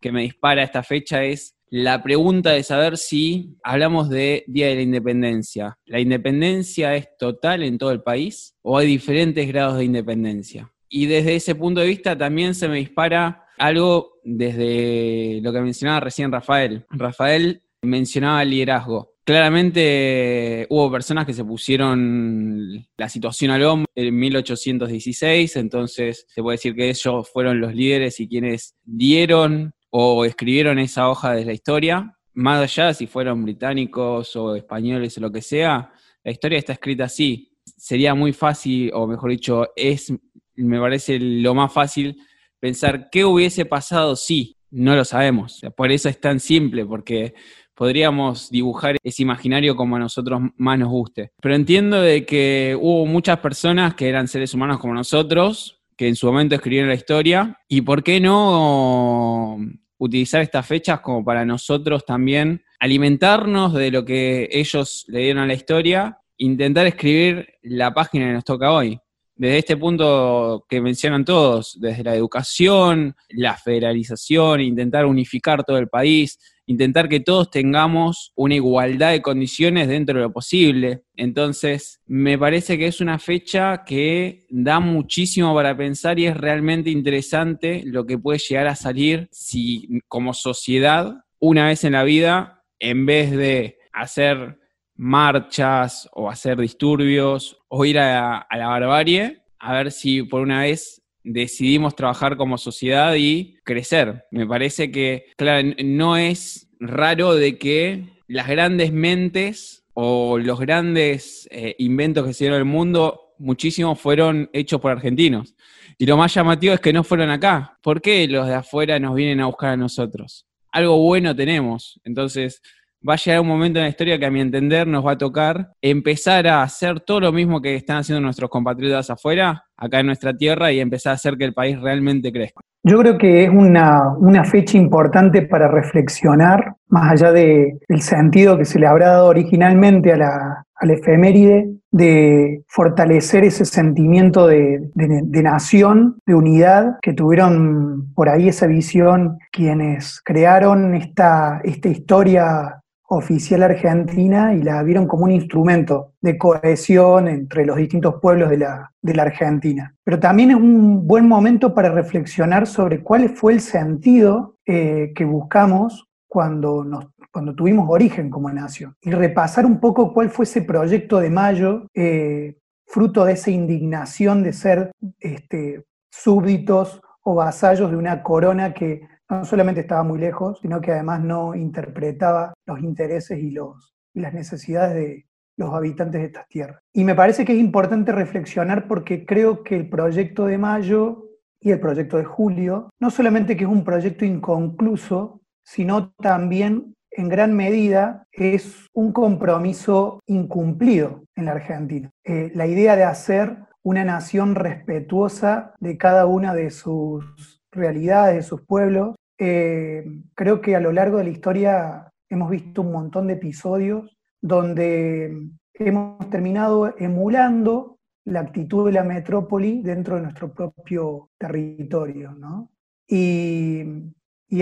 que 0.00 0.10
me 0.10 0.22
dispara 0.22 0.62
esta 0.62 0.82
fecha 0.82 1.22
es 1.22 1.56
la 1.70 2.02
pregunta 2.02 2.50
de 2.50 2.64
saber 2.64 2.98
si 2.98 3.56
hablamos 3.62 4.10
de 4.10 4.44
Día 4.48 4.66
de 4.66 4.74
la 4.74 4.82
Independencia. 4.82 5.78
¿La 5.86 6.00
independencia 6.00 6.96
es 6.96 7.16
total 7.16 7.62
en 7.62 7.78
todo 7.78 7.92
el 7.92 8.02
país 8.02 8.56
o 8.62 8.76
hay 8.76 8.88
diferentes 8.88 9.46
grados 9.46 9.78
de 9.78 9.84
independencia? 9.84 10.72
Y 10.88 11.06
desde 11.06 11.36
ese 11.36 11.54
punto 11.54 11.80
de 11.80 11.86
vista 11.86 12.18
también 12.18 12.56
se 12.56 12.68
me 12.68 12.78
dispara 12.78 13.44
algo 13.56 14.18
desde 14.24 15.40
lo 15.42 15.52
que 15.52 15.60
mencionaba 15.60 16.00
recién 16.00 16.32
Rafael. 16.32 16.84
Rafael 16.90 17.62
mencionaba 17.82 18.42
el 18.42 18.50
liderazgo. 18.50 19.14
Claramente 19.22 20.66
hubo 20.70 20.90
personas 20.90 21.24
que 21.24 21.34
se 21.34 21.44
pusieron 21.44 22.84
la 22.96 23.08
situación 23.08 23.52
al 23.52 23.62
hombro 23.62 23.86
en 23.94 24.18
1816, 24.18 25.54
entonces 25.54 26.26
se 26.28 26.42
puede 26.42 26.56
decir 26.56 26.74
que 26.74 26.88
ellos 26.88 27.28
fueron 27.32 27.60
los 27.60 27.72
líderes 27.72 28.18
y 28.18 28.26
quienes 28.26 28.74
dieron 28.82 29.72
o 29.90 30.24
escribieron 30.24 30.78
esa 30.78 31.08
hoja 31.08 31.32
de 31.32 31.44
la 31.44 31.52
historia. 31.52 32.16
Más 32.34 32.60
allá 32.60 32.94
si 32.94 33.06
fueron 33.06 33.44
británicos 33.44 34.34
o 34.36 34.54
españoles 34.56 35.18
o 35.18 35.20
lo 35.20 35.32
que 35.32 35.42
sea, 35.42 35.92
la 36.24 36.30
historia 36.30 36.58
está 36.58 36.72
escrita 36.72 37.04
así. 37.04 37.52
Sería 37.64 38.14
muy 38.14 38.32
fácil, 38.32 38.90
o 38.94 39.06
mejor 39.06 39.30
dicho, 39.30 39.68
es 39.76 40.12
me 40.56 40.78
parece 40.78 41.18
lo 41.18 41.54
más 41.54 41.72
fácil 41.72 42.16
pensar 42.58 43.08
qué 43.10 43.24
hubiese 43.24 43.64
pasado 43.64 44.16
si, 44.16 44.56
no 44.70 44.94
lo 44.94 45.04
sabemos. 45.04 45.60
Por 45.76 45.90
eso 45.90 46.08
es 46.08 46.20
tan 46.20 46.38
simple, 46.38 46.84
porque 46.86 47.34
podríamos 47.74 48.50
dibujar 48.50 48.96
ese 49.02 49.22
imaginario 49.22 49.74
como 49.74 49.96
a 49.96 49.98
nosotros 49.98 50.40
más 50.56 50.78
nos 50.78 50.90
guste. 50.90 51.32
Pero 51.40 51.54
entiendo 51.54 52.00
de 52.00 52.24
que 52.24 52.76
hubo 52.78 53.06
muchas 53.06 53.38
personas 53.38 53.94
que 53.94 54.08
eran 54.08 54.28
seres 54.28 54.54
humanos 54.54 54.78
como 54.78 54.94
nosotros, 54.94 55.80
que 55.96 56.08
en 56.08 56.16
su 56.16 56.26
momento 56.26 56.54
escribieron 56.54 56.88
la 56.88 56.94
historia, 56.94 57.58
y 57.68 57.80
por 57.80 58.02
qué 58.02 58.20
no 58.20 59.58
utilizar 60.00 60.40
estas 60.40 60.66
fechas 60.66 61.00
como 61.00 61.22
para 61.24 61.44
nosotros 61.44 62.04
también 62.04 62.64
alimentarnos 62.80 63.74
de 63.74 63.90
lo 63.90 64.04
que 64.04 64.48
ellos 64.50 65.04
le 65.08 65.20
dieron 65.20 65.42
a 65.42 65.46
la 65.46 65.52
historia, 65.52 66.18
intentar 66.38 66.86
escribir 66.86 67.46
la 67.62 67.92
página 67.92 68.26
que 68.26 68.32
nos 68.32 68.44
toca 68.44 68.72
hoy. 68.72 68.98
Desde 69.36 69.58
este 69.58 69.76
punto 69.76 70.64
que 70.68 70.80
mencionan 70.80 71.24
todos, 71.24 71.78
desde 71.78 72.02
la 72.02 72.14
educación, 72.14 73.14
la 73.28 73.56
federalización, 73.56 74.62
intentar 74.62 75.04
unificar 75.04 75.64
todo 75.64 75.76
el 75.76 75.88
país, 75.88 76.38
intentar 76.70 77.08
que 77.08 77.18
todos 77.18 77.50
tengamos 77.50 78.32
una 78.36 78.54
igualdad 78.54 79.10
de 79.10 79.22
condiciones 79.22 79.88
dentro 79.88 80.14
de 80.14 80.22
lo 80.22 80.32
posible. 80.32 81.02
Entonces, 81.16 82.00
me 82.06 82.38
parece 82.38 82.78
que 82.78 82.86
es 82.86 83.00
una 83.00 83.18
fecha 83.18 83.82
que 83.84 84.46
da 84.50 84.78
muchísimo 84.78 85.52
para 85.52 85.76
pensar 85.76 86.20
y 86.20 86.26
es 86.26 86.36
realmente 86.36 86.88
interesante 86.90 87.82
lo 87.84 88.06
que 88.06 88.18
puede 88.18 88.38
llegar 88.38 88.68
a 88.68 88.76
salir 88.76 89.28
si 89.32 90.00
como 90.06 90.32
sociedad, 90.32 91.24
una 91.40 91.66
vez 91.66 91.82
en 91.82 91.94
la 91.94 92.04
vida, 92.04 92.62
en 92.78 93.04
vez 93.04 93.32
de 93.32 93.78
hacer 93.92 94.56
marchas 94.94 96.08
o 96.12 96.30
hacer 96.30 96.56
disturbios 96.56 97.58
o 97.66 97.84
ir 97.84 97.98
a, 97.98 98.46
la 98.48 98.68
barbarie, 98.68 99.42
a 99.58 99.72
ver 99.72 99.90
si 99.90 100.22
por 100.22 100.40
una 100.40 100.60
vez 100.60 100.99
decidimos 101.24 101.96
trabajar 101.96 102.36
como 102.36 102.58
sociedad 102.58 103.14
y 103.16 103.56
crecer. 103.64 104.24
Me 104.30 104.46
parece 104.46 104.90
que, 104.90 105.26
claro, 105.36 105.68
no 105.84 106.16
es 106.16 106.68
raro 106.78 107.34
de 107.34 107.58
que 107.58 108.04
las 108.26 108.48
grandes 108.48 108.92
mentes 108.92 109.84
o 109.94 110.38
los 110.38 110.60
grandes 110.60 111.48
eh, 111.50 111.74
inventos 111.78 112.26
que 112.26 112.32
se 112.32 112.44
dieron 112.44 112.60
en 112.60 112.66
el 112.66 112.72
mundo, 112.72 113.34
muchísimos 113.38 113.98
fueron 113.98 114.48
hechos 114.52 114.80
por 114.80 114.92
argentinos. 114.92 115.54
Y 115.98 116.06
lo 116.06 116.16
más 116.16 116.32
llamativo 116.32 116.72
es 116.72 116.80
que 116.80 116.92
no 116.92 117.04
fueron 117.04 117.30
acá. 117.30 117.78
¿Por 117.82 118.00
qué 118.00 118.26
los 118.26 118.46
de 118.46 118.54
afuera 118.54 118.98
nos 118.98 119.14
vienen 119.14 119.40
a 119.40 119.46
buscar 119.46 119.70
a 119.70 119.76
nosotros? 119.76 120.46
Algo 120.72 120.98
bueno 120.98 121.34
tenemos. 121.34 122.00
Entonces, 122.04 122.62
va 123.08 123.14
a 123.14 123.16
llegar 123.16 123.40
un 123.40 123.48
momento 123.48 123.78
en 123.78 123.84
la 123.84 123.88
historia 123.88 124.18
que 124.18 124.26
a 124.26 124.30
mi 124.30 124.40
entender 124.40 124.86
nos 124.86 125.06
va 125.06 125.12
a 125.12 125.18
tocar 125.18 125.70
empezar 125.80 126.46
a 126.46 126.62
hacer 126.62 127.00
todo 127.00 127.20
lo 127.20 127.32
mismo 127.32 127.60
que 127.60 127.74
están 127.74 127.98
haciendo 127.98 128.20
nuestros 128.20 128.50
compatriotas 128.50 129.10
afuera, 129.10 129.64
acá 129.76 130.00
en 130.00 130.06
nuestra 130.06 130.34
tierra, 130.34 130.72
y 130.72 130.80
empezar 130.80 131.12
a 131.12 131.14
hacer 131.14 131.36
que 131.36 131.44
el 131.44 131.54
país 131.54 131.80
realmente 131.80 132.32
crezca. 132.32 132.60
Yo 132.82 132.98
creo 133.00 133.18
que 133.18 133.44
es 133.44 133.50
una, 133.50 134.44
fecha 134.44 134.78
importante 134.78 135.42
para 135.42 135.68
reflexionar, 135.68 136.76
más 136.88 137.12
allá 137.12 137.30
del 137.32 138.00
sentido 138.00 138.56
que 138.56 138.64
se 138.64 138.78
le 138.78 138.86
habrá 138.86 139.08
dado 139.08 139.28
originalmente 139.28 140.12
a 140.12 140.16
la, 140.16 140.64
efeméride, 140.82 141.68
de 141.90 142.62
fortalecer 142.68 143.44
ese 143.44 143.66
sentimiento 143.66 144.46
de, 144.46 144.90
de, 144.94 145.42
nación, 145.42 146.16
de 146.24 146.34
unidad, 146.34 146.96
que 147.02 147.12
tuvieron 147.12 148.14
por 148.14 148.30
ahí 148.30 148.48
esa 148.48 148.66
visión 148.66 149.38
quienes 149.52 150.22
crearon 150.24 150.94
esta, 150.94 151.60
esta 151.64 151.88
historia 151.88 152.80
oficial 153.12 153.64
argentina 153.64 154.54
y 154.54 154.62
la 154.62 154.82
vieron 154.84 155.06
como 155.06 155.24
un 155.24 155.32
instrumento 155.32 156.12
de 156.20 156.38
cohesión 156.38 157.26
entre 157.26 157.66
los 157.66 157.76
distintos 157.76 158.16
pueblos 158.22 158.50
de 158.50 158.58
la, 158.58 158.92
de 159.02 159.14
la, 159.14 159.22
Argentina. 159.24 159.94
Pero 160.04 160.20
también 160.20 160.52
es 160.52 160.56
un 160.56 161.06
buen 161.06 161.26
momento 161.26 161.74
para 161.74 161.90
reflexionar 161.90 162.68
sobre 162.68 163.02
cuál 163.02 163.30
fue 163.30 163.54
el 163.54 163.60
sentido 163.60 164.56
eh, 164.64 165.12
que 165.14 165.24
buscamos 165.24 166.06
cuando 166.28 166.84
nos 166.84 167.08
cuando 167.32 167.54
tuvimos 167.54 167.88
origen 167.88 168.28
como 168.28 168.50
nación. 168.50 168.96
Y 169.02 169.12
repasar 169.12 169.64
un 169.64 169.78
poco 169.78 170.12
cuál 170.12 170.30
fue 170.30 170.44
ese 170.44 170.62
proyecto 170.62 171.20
de 171.20 171.30
Mayo, 171.30 171.86
eh, 171.94 172.56
fruto 172.86 173.24
de 173.24 173.34
esa 173.34 173.52
indignación 173.52 174.42
de 174.42 174.52
ser 174.52 174.90
este, 175.20 175.84
súbditos 176.10 177.00
o 177.22 177.36
vasallos 177.36 177.90
de 177.90 177.96
una 177.96 178.24
corona 178.24 178.74
que 178.74 179.02
no 179.30 179.44
solamente 179.44 179.82
estaba 179.82 180.02
muy 180.02 180.18
lejos, 180.18 180.58
sino 180.60 180.80
que 180.80 180.92
además 180.92 181.20
no 181.22 181.54
interpretaba 181.54 182.52
los 182.66 182.80
intereses 182.80 183.38
y, 183.38 183.50
los, 183.50 183.94
y 184.14 184.20
las 184.20 184.34
necesidades 184.34 184.94
de 184.94 185.26
los 185.56 185.74
habitantes 185.74 186.20
de 186.20 186.26
estas 186.26 186.48
tierras. 186.48 186.80
Y 186.92 187.04
me 187.04 187.14
parece 187.14 187.44
que 187.44 187.52
es 187.52 187.58
importante 187.58 188.12
reflexionar 188.12 188.88
porque 188.88 189.26
creo 189.26 189.62
que 189.62 189.76
el 189.76 189.88
proyecto 189.88 190.46
de 190.46 190.58
Mayo 190.58 191.26
y 191.60 191.70
el 191.70 191.80
proyecto 191.80 192.16
de 192.16 192.24
Julio, 192.24 192.90
no 192.98 193.10
solamente 193.10 193.56
que 193.56 193.64
es 193.64 193.70
un 193.70 193.84
proyecto 193.84 194.24
inconcluso, 194.24 195.40
sino 195.62 196.12
también 196.12 196.94
en 197.10 197.28
gran 197.28 197.54
medida 197.54 198.26
es 198.32 198.86
un 198.94 199.12
compromiso 199.12 200.20
incumplido 200.26 201.24
en 201.36 201.44
la 201.44 201.52
Argentina. 201.52 202.10
Eh, 202.24 202.50
la 202.54 202.66
idea 202.66 202.96
de 202.96 203.04
hacer 203.04 203.58
una 203.82 204.04
nación 204.04 204.54
respetuosa 204.54 205.74
de 205.80 205.96
cada 205.98 206.26
una 206.26 206.54
de 206.54 206.70
sus 206.70 207.60
realidades, 207.72 208.36
de 208.36 208.42
sus 208.42 208.62
pueblos, 208.62 209.16
eh, 209.42 210.04
creo 210.34 210.60
que 210.60 210.76
a 210.76 210.80
lo 210.80 210.92
largo 210.92 211.16
de 211.16 211.24
la 211.24 211.30
historia 211.30 212.12
hemos 212.28 212.50
visto 212.50 212.82
un 212.82 212.92
montón 212.92 213.26
de 213.26 213.32
episodios 213.32 214.18
donde 214.38 215.48
hemos 215.72 216.28
terminado 216.28 216.94
emulando 216.98 217.98
la 218.26 218.40
actitud 218.40 218.84
de 218.84 218.92
la 218.92 219.02
metrópoli 219.02 219.80
dentro 219.80 220.16
de 220.16 220.22
nuestro 220.22 220.52
propio 220.52 221.30
territorio. 221.38 222.32
¿no? 222.32 222.70
Y, 223.08 223.82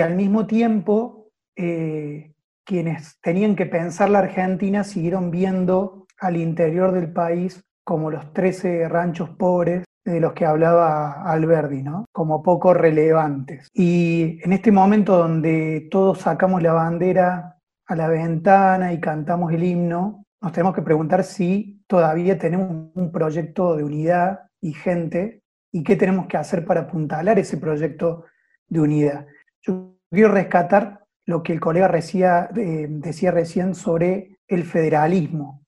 al 0.00 0.14
mismo 0.14 0.46
tiempo, 0.46 1.32
eh, 1.56 2.34
quienes 2.64 3.18
tenían 3.20 3.56
que 3.56 3.66
pensar 3.66 4.10
la 4.10 4.20
Argentina 4.20 4.84
siguieron 4.84 5.32
viendo 5.32 6.06
al 6.20 6.36
interior 6.36 6.92
del 6.92 7.12
país 7.12 7.64
como 7.82 8.12
los 8.12 8.32
13 8.32 8.88
ranchos 8.88 9.30
pobres 9.30 9.87
de 10.12 10.20
los 10.20 10.32
que 10.32 10.46
hablaba 10.46 11.22
Alberdi, 11.22 11.82
¿no? 11.82 12.04
como 12.12 12.42
poco 12.42 12.74
relevantes. 12.74 13.68
Y 13.74 14.38
en 14.42 14.52
este 14.52 14.72
momento 14.72 15.16
donde 15.16 15.88
todos 15.90 16.20
sacamos 16.20 16.62
la 16.62 16.72
bandera 16.72 17.56
a 17.86 17.96
la 17.96 18.08
ventana 18.08 18.92
y 18.92 19.00
cantamos 19.00 19.52
el 19.52 19.64
himno, 19.64 20.24
nos 20.40 20.52
tenemos 20.52 20.74
que 20.74 20.82
preguntar 20.82 21.24
si 21.24 21.82
todavía 21.86 22.38
tenemos 22.38 22.90
un 22.94 23.10
proyecto 23.10 23.76
de 23.76 23.84
unidad 23.84 24.40
y 24.60 24.72
gente 24.72 25.42
y 25.72 25.82
qué 25.82 25.96
tenemos 25.96 26.26
que 26.26 26.36
hacer 26.36 26.64
para 26.64 26.82
apuntalar 26.82 27.38
ese 27.38 27.56
proyecto 27.56 28.24
de 28.68 28.80
unidad. 28.80 29.26
Yo 29.62 29.96
quiero 30.10 30.32
rescatar 30.32 31.04
lo 31.26 31.42
que 31.42 31.52
el 31.52 31.60
colega 31.60 31.88
decía, 31.88 32.48
recién 32.50 33.74
sobre 33.74 34.38
el 34.46 34.64
federalismo. 34.64 35.62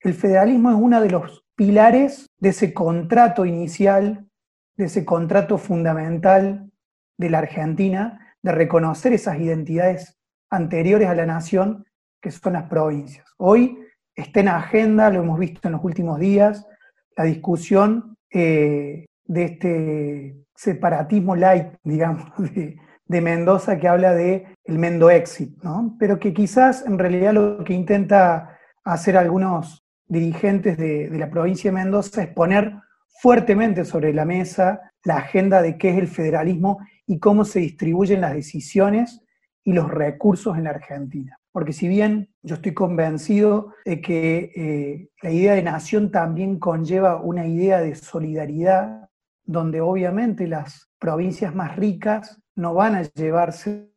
El 0.00 0.14
federalismo 0.14 0.70
es 0.70 0.76
uno 0.76 1.00
de 1.00 1.10
los 1.10 1.45
pilares 1.56 2.26
de 2.38 2.50
ese 2.50 2.72
contrato 2.72 3.44
inicial, 3.44 4.28
de 4.76 4.84
ese 4.84 5.04
contrato 5.04 5.58
fundamental 5.58 6.70
de 7.18 7.30
la 7.30 7.38
Argentina, 7.38 8.36
de 8.42 8.52
reconocer 8.52 9.14
esas 9.14 9.40
identidades 9.40 10.16
anteriores 10.50 11.08
a 11.08 11.14
la 11.14 11.26
nación, 11.26 11.84
que 12.20 12.30
son 12.30 12.52
las 12.52 12.68
provincias. 12.68 13.26
Hoy 13.38 13.78
está 14.14 14.40
en 14.40 14.48
agenda, 14.48 15.10
lo 15.10 15.20
hemos 15.20 15.38
visto 15.38 15.66
en 15.66 15.72
los 15.72 15.84
últimos 15.84 16.20
días, 16.20 16.66
la 17.16 17.24
discusión 17.24 18.16
eh, 18.30 19.06
de 19.24 19.44
este 19.44 20.36
separatismo 20.54 21.34
light, 21.34 21.68
digamos, 21.84 22.32
de, 22.38 22.78
Mendoza 23.08 23.78
que 23.78 23.86
habla 23.86 24.14
de 24.14 24.46
el 24.64 24.78
Mendo 24.78 25.10
Exit, 25.10 25.62
¿no? 25.62 25.96
pero 25.98 26.18
que 26.18 26.34
quizás 26.34 26.84
en 26.86 26.98
realidad 26.98 27.32
lo 27.32 27.62
que 27.62 27.72
intenta 27.72 28.58
hacer 28.82 29.16
algunos 29.16 29.85
dirigentes 30.08 30.76
de, 30.76 31.10
la 31.12 31.30
provincia 31.30 31.70
de 31.70 31.76
Mendoza 31.76 32.22
es 32.22 32.28
poner 32.28 32.74
fuertemente 33.20 33.84
sobre 33.84 34.12
la 34.12 34.24
mesa 34.24 34.92
la 35.04 35.18
agenda 35.18 35.62
de 35.62 35.78
qué 35.78 35.90
es 35.90 35.98
el 35.98 36.08
federalismo 36.08 36.78
y 37.06 37.18
cómo 37.18 37.44
se 37.44 37.60
distribuyen 37.60 38.20
las 38.20 38.34
decisiones 38.34 39.22
y 39.64 39.72
los 39.72 39.90
recursos 39.90 40.56
en 40.56 40.64
la 40.64 40.70
Argentina. 40.70 41.38
Porque 41.52 41.72
si 41.72 41.88
bien 41.88 42.28
yo 42.42 42.56
estoy 42.56 42.74
convencido 42.74 43.72
de 43.84 44.00
que 44.00 44.52
eh, 44.54 45.08
la 45.22 45.30
idea 45.30 45.54
de 45.54 45.62
nación 45.62 46.10
también 46.10 46.58
conlleva 46.58 47.20
una 47.20 47.46
idea 47.46 47.80
de 47.80 47.94
solidaridad, 47.94 49.08
donde 49.44 49.80
obviamente 49.80 50.46
las 50.46 50.90
provincias 50.98 51.54
más 51.54 51.76
ricas 51.76 52.40
no 52.56 52.74
van 52.74 52.96
a 52.96 53.02
llevarse 53.02 53.92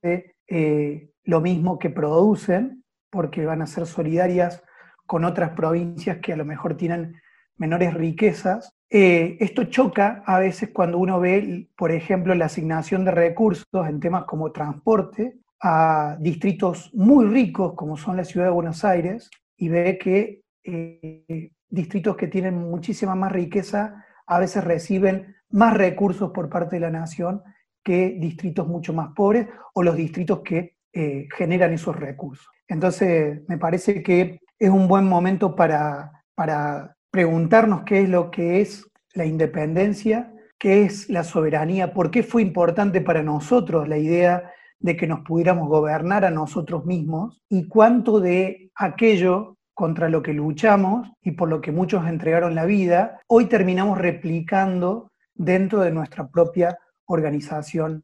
eh, 0.47 1.11
lo 1.23 1.41
mismo 1.41 1.79
que 1.79 1.89
producen, 1.89 2.83
porque 3.09 3.45
van 3.45 3.61
a 3.61 3.67
ser 3.67 3.85
solidarias 3.85 4.63
con 5.09 5.25
otras 5.25 5.49
provincias 5.53 6.17
que 6.17 6.33
a 6.33 6.37
lo 6.37 6.45
mejor 6.45 6.77
tienen 6.77 7.19
menores 7.57 7.95
riquezas. 7.95 8.75
Eh, 8.91 9.37
esto 9.39 9.63
choca 9.63 10.21
a 10.23 10.37
veces 10.37 10.69
cuando 10.71 10.99
uno 10.99 11.19
ve, 11.19 11.67
por 11.75 11.91
ejemplo, 11.91 12.35
la 12.35 12.45
asignación 12.45 13.05
de 13.05 13.09
recursos 13.09 13.87
en 13.87 13.99
temas 13.99 14.25
como 14.25 14.51
transporte, 14.51 15.39
a 15.61 16.15
distritos 16.19 16.91
muy 16.93 17.25
ricos 17.25 17.73
como 17.73 17.97
son 17.97 18.17
la 18.17 18.23
ciudad 18.23 18.45
de 18.45 18.51
Buenos 18.51 18.85
Aires 18.85 19.31
y 19.57 19.69
ve 19.69 19.97
que 19.97 20.43
eh, 20.63 21.53
distritos 21.67 22.15
que 22.15 22.27
tienen 22.27 22.53
muchísima 22.53 23.15
más 23.15 23.31
riqueza 23.31 24.05
a 24.27 24.37
veces 24.37 24.63
reciben 24.63 25.35
más 25.49 25.75
recursos 25.75 26.29
por 26.29 26.49
parte 26.49 26.75
de 26.75 26.81
la 26.81 26.91
nación 26.91 27.41
que 27.83 28.15
distritos 28.19 28.67
mucho 28.67 28.93
más 28.93 29.09
pobres 29.15 29.47
o 29.73 29.81
los 29.81 29.95
distritos 29.95 30.41
que 30.41 30.75
eh, 30.93 31.27
generan 31.35 31.73
esos 31.73 31.95
recursos. 31.95 32.47
Entonces, 32.67 33.41
me 33.47 33.57
parece 33.57 34.03
que 34.03 34.41
es 34.59 34.69
un 34.69 34.87
buen 34.87 35.05
momento 35.05 35.55
para, 35.55 36.23
para 36.35 36.97
preguntarnos 37.11 37.83
qué 37.83 38.01
es 38.01 38.09
lo 38.09 38.29
que 38.29 38.61
es 38.61 38.85
la 39.13 39.25
independencia, 39.25 40.33
qué 40.59 40.83
es 40.83 41.09
la 41.09 41.23
soberanía, 41.23 41.93
por 41.93 42.11
qué 42.11 42.21
fue 42.21 42.41
importante 42.41 43.01
para 43.01 43.23
nosotros 43.23 43.87
la 43.87 43.97
idea 43.97 44.51
de 44.79 44.95
que 44.95 45.07
nos 45.07 45.21
pudiéramos 45.21 45.67
gobernar 45.67 46.25
a 46.25 46.31
nosotros 46.31 46.85
mismos 46.85 47.41
y 47.49 47.67
cuánto 47.67 48.19
de 48.19 48.71
aquello 48.75 49.57
contra 49.73 50.09
lo 50.09 50.21
que 50.21 50.33
luchamos 50.33 51.09
y 51.21 51.31
por 51.31 51.49
lo 51.49 51.61
que 51.61 51.71
muchos 51.71 52.05
entregaron 52.05 52.53
la 52.53 52.65
vida, 52.65 53.21
hoy 53.27 53.45
terminamos 53.45 53.97
replicando 53.97 55.11
dentro 55.33 55.79
de 55.79 55.91
nuestra 55.91 56.27
propia 56.27 56.77
organización 57.05 58.03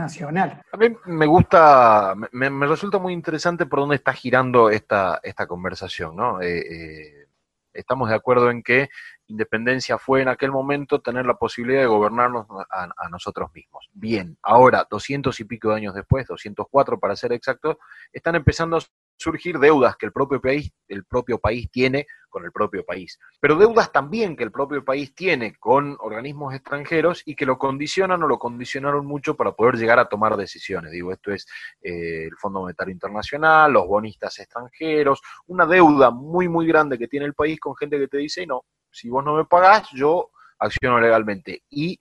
nacional. 0.00 0.62
A 0.72 0.76
mí 0.76 0.88
me 1.06 1.26
gusta, 1.26 2.14
me, 2.32 2.66
resulta 2.66 2.98
muy 2.98 3.12
interesante 3.12 3.66
por 3.66 3.80
dónde 3.80 3.96
está 3.96 4.12
girando 4.12 4.70
esta, 4.70 5.20
esta 5.22 5.46
conversación, 5.46 6.16
¿no? 6.16 6.40
Eh, 6.40 6.58
eh, 6.58 7.26
estamos 7.72 8.08
de 8.08 8.14
acuerdo 8.14 8.50
en 8.50 8.62
que 8.62 8.88
independencia 9.26 9.96
fue 9.98 10.22
en 10.22 10.28
aquel 10.28 10.50
momento 10.50 11.00
tener 11.00 11.24
la 11.24 11.34
posibilidad 11.34 11.80
de 11.80 11.86
gobernarnos 11.86 12.46
a, 12.70 13.08
nosotros 13.08 13.50
mismos. 13.54 13.88
Bien, 13.92 14.36
ahora, 14.42 14.86
200 14.90 15.38
y 15.38 15.44
pico 15.44 15.70
de 15.70 15.76
años 15.76 15.94
después, 15.94 16.26
204 16.26 16.98
para 16.98 17.16
ser 17.16 17.32
exactos, 17.32 17.76
están 18.12 18.34
empezando 18.34 18.76
a 18.76 18.80
surgir 19.20 19.58
deudas 19.58 19.96
que 19.96 20.06
el 20.06 20.12
propio 20.12 20.40
país, 20.40 20.72
el 20.88 21.04
propio 21.04 21.38
país 21.38 21.70
tiene 21.70 22.06
con 22.30 22.42
el 22.44 22.52
propio 22.52 22.86
país, 22.86 23.18
pero 23.38 23.54
deudas 23.56 23.92
también 23.92 24.34
que 24.34 24.44
el 24.44 24.50
propio 24.50 24.82
país 24.82 25.14
tiene 25.14 25.56
con 25.56 25.96
organismos 26.00 26.54
extranjeros 26.54 27.22
y 27.26 27.34
que 27.34 27.44
lo 27.44 27.58
condicionan 27.58 28.22
o 28.22 28.26
lo 28.26 28.38
condicionaron 28.38 29.04
mucho 29.04 29.36
para 29.36 29.52
poder 29.52 29.76
llegar 29.76 29.98
a 29.98 30.08
tomar 30.08 30.36
decisiones. 30.38 30.92
Digo, 30.92 31.12
esto 31.12 31.32
es 31.32 31.46
eh, 31.82 32.24
el 32.24 32.36
Fondo 32.38 32.60
Monetario 32.60 32.92
Internacional, 32.92 33.72
los 33.72 33.86
bonistas 33.86 34.38
extranjeros, 34.38 35.20
una 35.48 35.66
deuda 35.66 36.10
muy, 36.10 36.48
muy 36.48 36.66
grande 36.66 36.96
que 36.96 37.08
tiene 37.08 37.26
el 37.26 37.34
país 37.34 37.60
con 37.60 37.76
gente 37.76 37.98
que 37.98 38.08
te 38.08 38.16
dice, 38.16 38.46
no, 38.46 38.64
si 38.90 39.10
vos 39.10 39.22
no 39.22 39.34
me 39.34 39.44
pagás, 39.44 39.90
yo 39.92 40.30
acciono 40.58 40.98
legalmente. 40.98 41.64
Y 41.68 42.00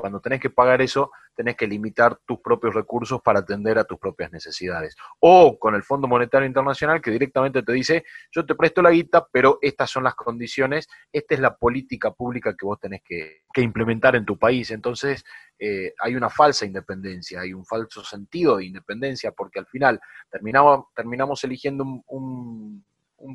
cuando 0.00 0.20
tenés 0.20 0.40
que 0.40 0.50
pagar 0.50 0.82
eso, 0.82 1.10
tenés 1.34 1.56
que 1.56 1.66
limitar 1.66 2.18
tus 2.24 2.40
propios 2.40 2.74
recursos 2.74 3.20
para 3.22 3.40
atender 3.40 3.78
a 3.78 3.84
tus 3.84 3.98
propias 3.98 4.32
necesidades. 4.32 4.96
O 5.20 5.58
con 5.58 5.74
el 5.74 5.82
Fondo 5.82 6.08
Monetario 6.08 6.46
Internacional 6.46 7.00
que 7.00 7.10
directamente 7.10 7.62
te 7.62 7.72
dice, 7.72 8.04
yo 8.32 8.44
te 8.44 8.54
presto 8.54 8.82
la 8.82 8.90
guita, 8.90 9.26
pero 9.30 9.58
estas 9.62 9.90
son 9.90 10.04
las 10.04 10.14
condiciones, 10.14 10.88
esta 11.12 11.34
es 11.34 11.40
la 11.40 11.56
política 11.56 12.12
pública 12.12 12.54
que 12.56 12.66
vos 12.66 12.78
tenés 12.80 13.02
que, 13.04 13.42
implementar 13.56 14.16
en 14.16 14.24
tu 14.24 14.36
país. 14.36 14.70
Entonces, 14.72 15.24
eh, 15.58 15.94
hay 16.00 16.16
una 16.16 16.28
falsa 16.28 16.66
independencia, 16.66 17.40
hay 17.40 17.52
un 17.52 17.64
falso 17.64 18.04
sentido 18.04 18.56
de 18.56 18.66
independencia, 18.66 19.30
porque 19.30 19.60
al 19.60 19.66
final 19.66 20.00
terminamos, 20.30 20.86
terminamos 20.94 21.42
eligiendo 21.44 21.84
un 21.84 22.02
un 22.06 22.84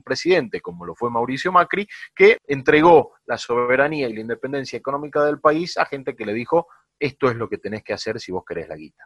presidente 0.03 0.61
como 0.61 0.85
lo 0.85 0.95
fue 0.95 1.09
Mauricio 1.09 1.51
Macri, 1.51 1.87
que 2.15 2.37
entregó 2.47 3.13
la 3.25 3.37
soberanía 3.37 4.07
y 4.07 4.13
la 4.13 4.21
independencia 4.21 4.77
económica 4.77 5.23
del 5.25 5.39
país 5.39 5.77
a 5.77 5.85
gente 5.85 6.15
que 6.15 6.25
le 6.25 6.33
dijo, 6.33 6.67
esto 6.99 7.29
es 7.29 7.35
lo 7.35 7.49
que 7.49 7.57
tenés 7.57 7.83
que 7.83 7.93
hacer 7.93 8.19
si 8.19 8.31
vos 8.31 8.43
querés 8.45 8.67
la 8.67 8.75
guita 8.75 9.05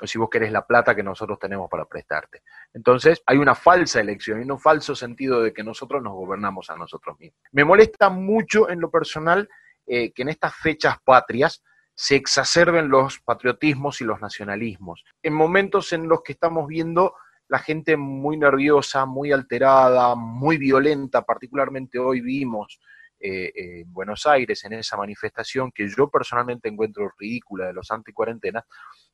o 0.00 0.06
si 0.06 0.18
vos 0.18 0.28
querés 0.28 0.50
la 0.50 0.66
plata 0.66 0.94
que 0.94 1.02
nosotros 1.02 1.38
tenemos 1.38 1.68
para 1.70 1.84
prestarte. 1.84 2.42
Entonces, 2.72 3.22
hay 3.26 3.36
una 3.36 3.54
falsa 3.54 4.00
elección 4.00 4.42
y 4.42 4.50
un 4.50 4.58
falso 4.58 4.94
sentido 4.94 5.40
de 5.40 5.52
que 5.52 5.62
nosotros 5.62 6.02
nos 6.02 6.14
gobernamos 6.14 6.70
a 6.70 6.76
nosotros 6.76 7.18
mismos. 7.18 7.40
Me 7.52 7.64
molesta 7.64 8.10
mucho 8.10 8.68
en 8.68 8.80
lo 8.80 8.90
personal 8.90 9.48
eh, 9.86 10.12
que 10.12 10.22
en 10.22 10.30
estas 10.30 10.56
fechas 10.56 10.96
patrias 11.04 11.62
se 11.94 12.16
exacerben 12.16 12.88
los 12.88 13.20
patriotismos 13.20 14.00
y 14.00 14.04
los 14.04 14.20
nacionalismos, 14.20 15.04
en 15.22 15.32
momentos 15.32 15.92
en 15.92 16.08
los 16.08 16.22
que 16.22 16.32
estamos 16.32 16.66
viendo 16.66 17.14
la 17.48 17.58
gente 17.58 17.96
muy 17.96 18.36
nerviosa, 18.36 19.06
muy 19.06 19.32
alterada, 19.32 20.14
muy 20.14 20.56
violenta, 20.56 21.22
particularmente 21.22 21.98
hoy 21.98 22.20
vimos 22.20 22.80
eh, 23.20 23.52
en 23.54 23.92
Buenos 23.92 24.26
Aires 24.26 24.64
en 24.64 24.74
esa 24.74 24.96
manifestación 24.96 25.70
que 25.72 25.88
yo 25.88 26.08
personalmente 26.08 26.68
encuentro 26.68 27.10
ridícula 27.18 27.66
de 27.66 27.72
los 27.72 27.90
anticuarentenas, 27.90 28.64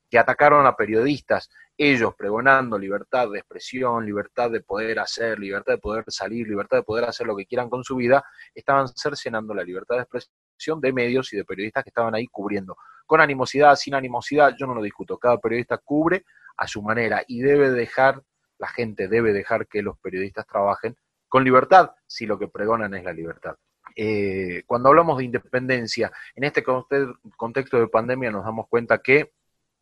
que 0.08 0.18
atacaron 0.18 0.66
a 0.66 0.74
periodistas, 0.74 1.48
ellos 1.76 2.14
pregonando 2.16 2.76
libertad 2.76 3.30
de 3.30 3.38
expresión, 3.38 4.04
libertad 4.04 4.50
de 4.50 4.60
poder 4.60 4.98
hacer, 4.98 5.38
libertad 5.38 5.74
de 5.74 5.78
poder 5.78 6.04
salir, 6.08 6.48
libertad 6.48 6.78
de 6.78 6.82
poder 6.82 7.04
hacer 7.04 7.26
lo 7.26 7.36
que 7.36 7.46
quieran 7.46 7.70
con 7.70 7.84
su 7.84 7.96
vida, 7.96 8.24
estaban 8.54 8.88
cercenando 8.88 9.54
la 9.54 9.62
libertad 9.62 9.96
de 9.96 10.02
expresión 10.02 10.34
de 10.80 10.92
medios 10.92 11.32
y 11.32 11.36
de 11.36 11.44
periodistas 11.44 11.84
que 11.84 11.90
estaban 11.90 12.14
ahí 12.14 12.26
cubriendo. 12.26 12.76
Con 13.06 13.20
animosidad, 13.20 13.74
sin 13.76 13.94
animosidad, 13.94 14.54
yo 14.58 14.66
no 14.66 14.74
lo 14.74 14.82
discuto, 14.82 15.18
cada 15.18 15.38
periodista 15.38 15.78
cubre 15.78 16.24
a 16.56 16.66
su 16.66 16.82
manera 16.82 17.22
y 17.26 17.40
debe 17.40 17.70
dejar, 17.70 18.22
la 18.58 18.68
gente 18.68 19.08
debe 19.08 19.32
dejar 19.32 19.66
que 19.66 19.82
los 19.82 19.98
periodistas 19.98 20.46
trabajen 20.46 20.96
con 21.28 21.44
libertad 21.44 21.92
si 22.06 22.26
lo 22.26 22.38
que 22.38 22.48
pregonan 22.48 22.94
es 22.94 23.04
la 23.04 23.12
libertad. 23.12 23.56
Eh, 23.96 24.62
cuando 24.66 24.90
hablamos 24.90 25.18
de 25.18 25.24
independencia, 25.24 26.12
en 26.34 26.44
este 26.44 26.62
contexto 26.62 27.78
de 27.78 27.88
pandemia 27.88 28.30
nos 28.30 28.44
damos 28.44 28.68
cuenta 28.68 28.98
que 28.98 29.32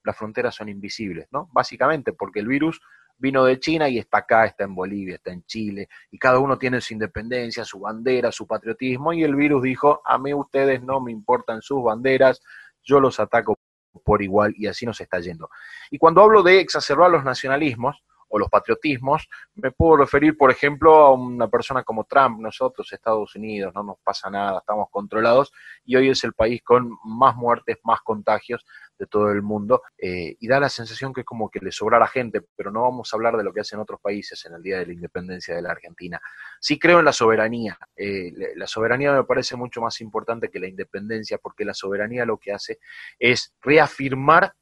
las 0.05 0.17
fronteras 0.17 0.55
son 0.55 0.69
invisibles, 0.69 1.27
¿no? 1.31 1.49
Básicamente 1.53 2.13
porque 2.13 2.41
el 2.41 2.49
virus 2.49 2.81
vino 3.19 3.45
de 3.45 3.59
China 3.59 3.89
y 3.89 3.99
está 3.99 4.19
acá, 4.19 4.47
está 4.47 4.65
en 4.65 4.75
Bolivia, 4.75 5.17
está 5.17 5.33
en 5.33 5.45
Chile, 5.45 5.89
y 6.11 6.19
cada 6.19 6.39
uno 6.39 6.57
tiene 6.57 6.81
su 6.81 6.95
independencia, 6.95 7.65
su 7.65 7.81
bandera, 7.81 8.33
su 8.33 8.47
patriotismo, 8.47 9.13
y 9.13 9.25
el 9.25 9.35
virus 9.35 9.63
dijo, 9.63 10.01
a 10.05 10.19
mí 10.19 10.33
ustedes 10.33 10.83
no 10.83 11.01
me 11.01 11.13
importan 11.13 11.61
sus 11.61 11.83
banderas, 11.83 12.41
yo 12.83 13.01
los 13.01 13.21
ataco 13.21 13.57
por 14.05 14.23
igual, 14.23 14.55
y 14.57 14.67
así 14.67 14.87
nos 14.87 15.01
está 15.01 15.19
yendo. 15.19 15.51
Y 15.91 15.99
cuando 15.99 16.23
hablo 16.23 16.43
de 16.43 16.61
exacerbar 16.61 17.11
los 17.11 17.25
nacionalismos, 17.25 18.03
o 18.29 18.39
los 18.39 18.49
patriotismos, 18.49 19.29
me 19.55 19.71
puedo 19.71 19.99
referir, 19.99 20.37
por 20.37 20.51
ejemplo, 20.51 20.95
a 20.95 21.13
una 21.13 21.49
persona 21.49 21.83
como 21.83 22.05
Trump, 22.05 22.41
nosotros, 22.41 22.93
Estados 22.93 23.35
Unidos, 23.35 23.73
no 23.75 23.83
nos 23.83 23.99
pasa 23.99 24.31
nada, 24.31 24.59
estamos 24.59 24.89
controlados, 24.91 25.53
y 25.85 25.97
hoy 25.97 26.11
es 26.11 26.25
el 26.25 26.33
país 26.33 26.63
con 26.63 26.91
más 27.05 27.37
muertes, 27.37 27.79
más 27.85 28.01
contagios 28.03 28.65
de 28.99 29.07
todo 29.07 29.31
el 29.31 29.43
mundo, 29.43 29.83
eh, 29.97 30.37
y 30.39 30.49
da 30.49 30.59
la 30.61 30.69
sensación 30.69 31.13
que 31.13 31.21
es 31.21 31.27
como 31.27 31.49
que 31.51 31.61
le 31.61 31.71
sobrara 31.71 32.07
gente, 32.09 32.43
pero 32.57 32.71
no 32.71 32.83
vamos 32.83 33.13
a 33.13 33.17
hablar 33.17 33.37
de 33.37 33.45
lo 33.45 33.53
que 33.53 33.61
hacen 33.61 33.79
otros 33.79 34.01
países 34.01 34.45
en 34.45 34.55
el 34.55 34.63
Día 34.63 34.79
de 34.79 34.87
la 34.87 34.93
Independencia 34.93 35.55
de 35.55 35.63
la 35.63 35.71
Argentina. 35.71 36.21
Sí 36.61 36.79
creo 36.79 36.99
en 36.99 37.05
la 37.05 37.13
soberanía, 37.13 37.79
eh, 37.97 38.33
la 38.57 38.67
soberanía 38.67 39.13
me 39.13 39.25
parece 39.25 39.57
mucho 39.57 39.81
más 39.81 40.01
importante 40.01 40.51
que 40.51 40.59
la 40.59 40.69
independencia, 40.69 41.39
porque 41.39 41.65
la 41.65 41.75
soberanía 41.75 42.25
lo 42.25 42.39
que 42.39 42.53
hace 42.53 42.79
es 43.19 43.55
reafirmar 43.61 44.53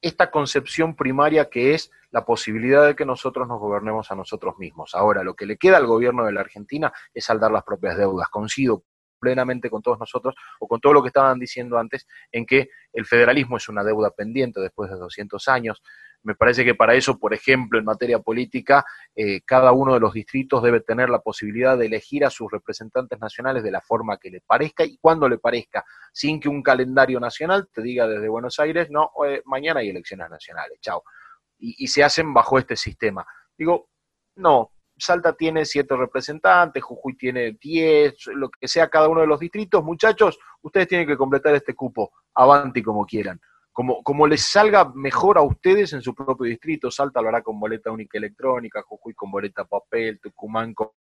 esta 0.00 0.30
concepción 0.30 0.94
primaria 0.94 1.48
que 1.48 1.74
es 1.74 1.90
la 2.10 2.24
posibilidad 2.24 2.86
de 2.86 2.94
que 2.94 3.04
nosotros 3.04 3.48
nos 3.48 3.58
gobernemos 3.58 4.10
a 4.10 4.14
nosotros 4.14 4.56
mismos. 4.58 4.94
Ahora, 4.94 5.22
lo 5.22 5.34
que 5.34 5.46
le 5.46 5.56
queda 5.56 5.76
al 5.76 5.86
gobierno 5.86 6.24
de 6.24 6.32
la 6.32 6.40
Argentina 6.40 6.92
es 7.12 7.24
saldar 7.24 7.50
las 7.50 7.64
propias 7.64 7.96
deudas. 7.96 8.28
Coincido 8.28 8.84
plenamente 9.26 9.68
con 9.68 9.82
todos 9.82 9.98
nosotros 9.98 10.36
o 10.60 10.68
con 10.68 10.80
todo 10.80 10.92
lo 10.92 11.02
que 11.02 11.08
estaban 11.08 11.40
diciendo 11.40 11.78
antes 11.78 12.06
en 12.30 12.46
que 12.46 12.68
el 12.92 13.04
federalismo 13.04 13.56
es 13.56 13.68
una 13.68 13.82
deuda 13.82 14.12
pendiente 14.12 14.60
después 14.60 14.88
de 14.88 14.96
200 14.96 15.48
años. 15.48 15.82
Me 16.22 16.36
parece 16.36 16.64
que 16.64 16.76
para 16.76 16.94
eso, 16.94 17.18
por 17.18 17.34
ejemplo, 17.34 17.76
en 17.76 17.84
materia 17.84 18.20
política, 18.20 18.84
eh, 19.16 19.40
cada 19.44 19.72
uno 19.72 19.94
de 19.94 20.00
los 20.00 20.12
distritos 20.12 20.62
debe 20.62 20.80
tener 20.80 21.10
la 21.10 21.18
posibilidad 21.18 21.76
de 21.76 21.86
elegir 21.86 22.24
a 22.24 22.30
sus 22.30 22.48
representantes 22.52 23.18
nacionales 23.18 23.64
de 23.64 23.72
la 23.72 23.80
forma 23.80 24.16
que 24.16 24.30
le 24.30 24.40
parezca 24.42 24.84
y 24.84 24.96
cuando 24.98 25.28
le 25.28 25.38
parezca, 25.38 25.84
sin 26.12 26.38
que 26.38 26.48
un 26.48 26.62
calendario 26.62 27.18
nacional 27.18 27.68
te 27.72 27.82
diga 27.82 28.06
desde 28.06 28.28
Buenos 28.28 28.60
Aires, 28.60 28.90
no, 28.90 29.10
eh, 29.26 29.42
mañana 29.44 29.80
hay 29.80 29.90
elecciones 29.90 30.30
nacionales, 30.30 30.78
chao. 30.80 31.02
Y, 31.58 31.74
y 31.82 31.88
se 31.88 32.04
hacen 32.04 32.32
bajo 32.32 32.60
este 32.60 32.76
sistema. 32.76 33.26
Digo, 33.58 33.88
no, 34.36 34.70
Salta 34.96 35.34
tiene 35.34 35.64
siete 35.64 35.96
representantes, 35.96 36.82
Jujuy 36.82 37.16
tiene 37.16 37.56
diez, 37.60 38.26
lo 38.26 38.48
que 38.50 38.68
sea 38.68 38.88
cada 38.88 39.08
uno 39.08 39.20
de 39.20 39.26
los 39.26 39.40
distritos. 39.40 39.84
Muchachos, 39.84 40.38
ustedes 40.62 40.88
tienen 40.88 41.06
que 41.06 41.16
completar 41.16 41.54
este 41.54 41.74
cupo, 41.74 42.12
avanti 42.34 42.82
como 42.82 43.04
quieran 43.04 43.40
como, 43.76 44.02
como 44.02 44.26
les 44.26 44.40
salga 44.40 44.90
mejor 44.94 45.36
a 45.36 45.42
ustedes 45.42 45.92
en 45.92 46.00
su 46.00 46.14
propio 46.14 46.46
distrito, 46.46 46.90
Salta 46.90 47.20
lo 47.20 47.28
hará 47.28 47.42
con 47.42 47.60
boleta 47.60 47.90
única 47.90 48.16
electrónica, 48.16 48.80
Jujuy 48.80 49.12
con 49.12 49.30
boleta 49.30 49.66
papel, 49.66 50.18
Tucumán 50.18 50.72
con, 50.72 50.92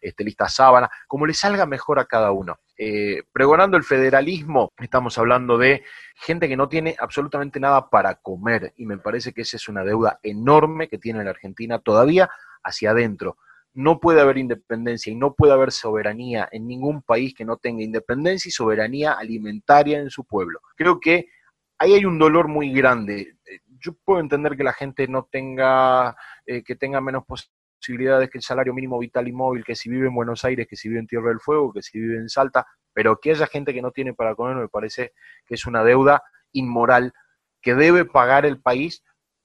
este, 0.00 0.24
lista 0.24 0.48
sábana, 0.48 0.90
como 1.06 1.26
les 1.26 1.38
salga 1.38 1.64
mejor 1.64 2.00
a 2.00 2.06
cada 2.06 2.32
uno. 2.32 2.58
Eh, 2.76 3.22
pregonando 3.32 3.76
el 3.76 3.84
federalismo, 3.84 4.72
estamos 4.78 5.16
hablando 5.16 5.56
de 5.56 5.84
gente 6.16 6.48
que 6.48 6.56
no 6.56 6.68
tiene 6.68 6.96
absolutamente 6.98 7.60
nada 7.60 7.88
para 7.88 8.16
comer 8.16 8.72
y 8.78 8.84
me 8.84 8.98
parece 8.98 9.32
que 9.32 9.42
esa 9.42 9.56
es 9.56 9.68
una 9.68 9.84
deuda 9.84 10.18
enorme 10.24 10.88
que 10.88 10.98
tiene 10.98 11.22
la 11.22 11.30
Argentina 11.30 11.78
todavía 11.78 12.28
hacia 12.62 12.90
adentro. 12.90 13.36
No 13.74 14.00
puede 14.00 14.20
haber 14.20 14.38
independencia 14.38 15.10
y 15.10 15.16
no 15.16 15.34
puede 15.34 15.52
haber 15.52 15.72
soberanía 15.72 16.48
en 16.52 16.66
ningún 16.66 17.02
país 17.02 17.34
que 17.34 17.44
no 17.44 17.56
tenga 17.56 17.82
independencia 17.82 18.48
y 18.48 18.52
soberanía 18.52 19.12
alimentaria 19.12 19.98
en 19.98 20.10
su 20.10 20.24
pueblo. 20.24 20.60
Creo 20.76 21.00
que 21.00 21.28
ahí 21.78 21.94
hay 21.94 22.04
un 22.04 22.18
dolor 22.18 22.48
muy 22.48 22.72
grande. 22.72 23.36
Eh, 23.44 23.60
yo 23.80 23.94
puedo 24.04 24.20
entender 24.20 24.56
que 24.56 24.64
la 24.64 24.72
gente 24.72 25.08
no 25.08 25.28
tenga, 25.30 26.16
eh, 26.46 26.62
que 26.62 26.76
tenga 26.76 27.00
menos 27.00 27.24
posibilidades 27.26 28.30
que 28.30 28.38
el 28.38 28.44
salario 28.44 28.74
mínimo 28.74 28.98
vital 28.98 29.26
y 29.26 29.32
móvil, 29.32 29.64
que 29.64 29.74
si 29.74 29.90
vive 29.90 30.06
en 30.06 30.14
Buenos 30.14 30.44
Aires, 30.44 30.66
que 30.68 30.76
si 30.76 30.88
vive 30.88 31.00
en 31.00 31.06
Tierra 31.06 31.30
del 31.30 31.40
Fuego, 31.40 31.72
que 31.72 31.82
si 31.82 31.98
vive 31.98 32.16
en 32.16 32.28
Salta, 32.28 32.66
pero 32.92 33.18
que 33.18 33.30
haya 33.30 33.46
gente 33.46 33.74
que 33.74 33.82
no 33.82 33.90
tiene 33.90 34.14
para 34.14 34.34
comer 34.34 34.56
me 34.56 34.68
parece 34.68 35.12
que 35.46 35.54
es 35.54 35.66
una 35.66 35.82
deuda 35.82 36.22
inmoral 36.52 37.12
que 37.60 37.74
debe 37.74 38.04
pagar 38.04 38.44
el 38.44 38.60
país 38.60 39.02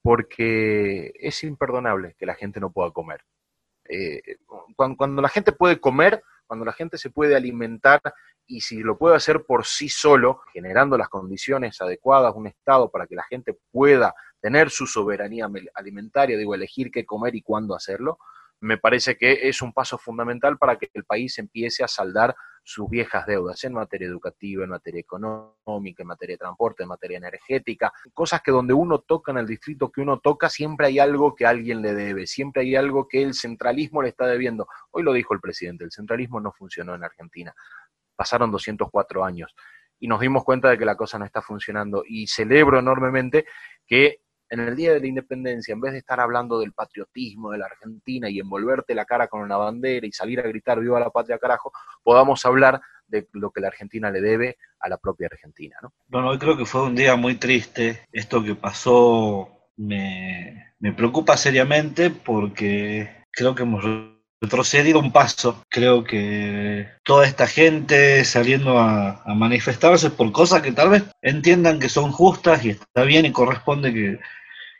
porque 0.07 1.11
es 1.19 1.43
imperdonable 1.43 2.15
que 2.17 2.25
la 2.25 2.33
gente 2.33 2.61
no 2.61 2.71
pueda 2.71 2.91
comer. 2.91 3.25
Eh, 3.89 4.37
cuando 4.95 5.21
la 5.21 5.27
gente 5.27 5.51
puede 5.51 5.81
comer, 5.81 6.23
cuando 6.45 6.63
la 6.63 6.71
gente 6.71 6.97
se 6.97 7.09
puede 7.09 7.35
alimentar 7.35 8.01
y 8.45 8.61
si 8.61 8.77
lo 8.77 8.97
puede 8.97 9.17
hacer 9.17 9.43
por 9.43 9.65
sí 9.65 9.89
solo, 9.89 10.39
generando 10.53 10.97
las 10.97 11.09
condiciones 11.09 11.81
adecuadas, 11.81 12.33
un 12.37 12.47
Estado 12.47 12.89
para 12.89 13.05
que 13.05 13.15
la 13.15 13.23
gente 13.23 13.59
pueda 13.69 14.15
tener 14.39 14.69
su 14.69 14.87
soberanía 14.87 15.49
alimentaria, 15.73 16.37
digo, 16.37 16.55
elegir 16.55 16.89
qué 16.89 17.05
comer 17.05 17.35
y 17.35 17.41
cuándo 17.41 17.75
hacerlo, 17.75 18.17
me 18.59 18.77
parece 18.77 19.17
que 19.17 19.47
es 19.47 19.61
un 19.61 19.73
paso 19.73 19.97
fundamental 19.97 20.57
para 20.57 20.77
que 20.77 20.89
el 20.93 21.05
país 21.05 21.37
empiece 21.37 21.83
a 21.83 21.87
saldar 21.87 22.35
sus 22.63 22.89
viejas 22.89 23.25
deudas 23.25 23.63
en 23.63 23.73
materia 23.73 24.07
educativa, 24.07 24.63
en 24.63 24.71
materia 24.71 24.99
económica, 24.99 26.03
en 26.03 26.07
materia 26.07 26.33
de 26.33 26.39
transporte, 26.39 26.83
en 26.83 26.89
materia 26.89 27.17
energética, 27.17 27.93
cosas 28.13 28.41
que 28.41 28.51
donde 28.51 28.73
uno 28.73 28.99
toca 28.99 29.31
en 29.31 29.37
el 29.37 29.47
distrito 29.47 29.89
que 29.89 30.01
uno 30.01 30.19
toca, 30.19 30.49
siempre 30.49 30.87
hay 30.87 30.99
algo 30.99 31.33
que 31.33 31.45
alguien 31.45 31.81
le 31.81 31.93
debe, 31.93 32.27
siempre 32.27 32.63
hay 32.63 32.75
algo 32.75 33.07
que 33.07 33.23
el 33.23 33.35
centralismo 33.35 34.01
le 34.01 34.09
está 34.09 34.25
debiendo. 34.25 34.67
Hoy 34.91 35.03
lo 35.03 35.13
dijo 35.13 35.33
el 35.33 35.39
presidente, 35.39 35.85
el 35.85 35.91
centralismo 35.91 36.41
no 36.41 36.51
funcionó 36.51 36.93
en 36.93 37.03
Argentina. 37.03 37.53
Pasaron 38.15 38.51
204 38.51 39.23
años 39.23 39.55
y 39.99 40.07
nos 40.07 40.19
dimos 40.19 40.43
cuenta 40.43 40.69
de 40.69 40.77
que 40.77 40.85
la 40.85 40.95
cosa 40.95 41.17
no 41.17 41.25
está 41.25 41.41
funcionando. 41.41 42.03
Y 42.05 42.27
celebro 42.27 42.79
enormemente 42.79 43.45
que 43.85 44.21
en 44.49 44.59
el 44.59 44.75
Día 44.75 44.93
de 44.93 44.99
la 44.99 45.07
Independencia, 45.07 45.73
en 45.73 45.81
vez 45.81 45.93
de 45.93 45.99
estar 45.99 46.19
hablando 46.19 46.59
del 46.59 46.73
patriotismo 46.73 47.51
de 47.51 47.57
la 47.57 47.65
Argentina 47.65 48.29
y 48.29 48.39
envolverte 48.39 48.95
la 48.95 49.05
cara 49.05 49.27
con 49.27 49.41
una 49.41 49.57
bandera 49.57 50.05
y 50.05 50.11
salir 50.11 50.39
a 50.39 50.43
gritar 50.43 50.79
viva 50.79 50.99
la 50.99 51.09
patria 51.09 51.37
carajo, 51.37 51.71
podamos 52.03 52.45
hablar 52.45 52.81
de 53.07 53.27
lo 53.33 53.51
que 53.51 53.61
la 53.61 53.67
Argentina 53.67 54.11
le 54.11 54.21
debe 54.21 54.57
a 54.79 54.89
la 54.89 54.97
propia 54.97 55.27
Argentina. 55.31 55.77
¿no? 55.81 55.93
Bueno, 56.07 56.29
hoy 56.29 56.37
creo 56.37 56.57
que 56.57 56.65
fue 56.65 56.83
un 56.83 56.95
día 56.95 57.15
muy 57.15 57.35
triste. 57.35 58.01
Esto 58.11 58.43
que 58.43 58.55
pasó 58.55 59.69
me, 59.77 60.73
me 60.79 60.93
preocupa 60.93 61.37
seriamente 61.37 62.09
porque 62.09 63.23
creo 63.31 63.55
que 63.55 63.63
hemos 63.63 63.83
retrocedido 64.41 64.99
un 64.99 65.11
paso. 65.11 65.63
Creo 65.69 66.03
que 66.03 66.87
toda 67.03 67.25
esta 67.25 67.47
gente 67.47 68.23
saliendo 68.25 68.77
a, 68.79 69.23
manifestarse 69.35 70.09
por 70.09 70.31
cosas 70.31 70.61
que 70.61 70.71
tal 70.71 70.89
vez 70.89 71.03
entiendan 71.21 71.79
que 71.79 71.89
son 71.89 72.11
justas 72.11 72.65
y 72.65 72.71
está 72.71 73.03
bien 73.03 73.25
y 73.25 73.31
corresponde 73.31 73.93
que, 73.93 74.19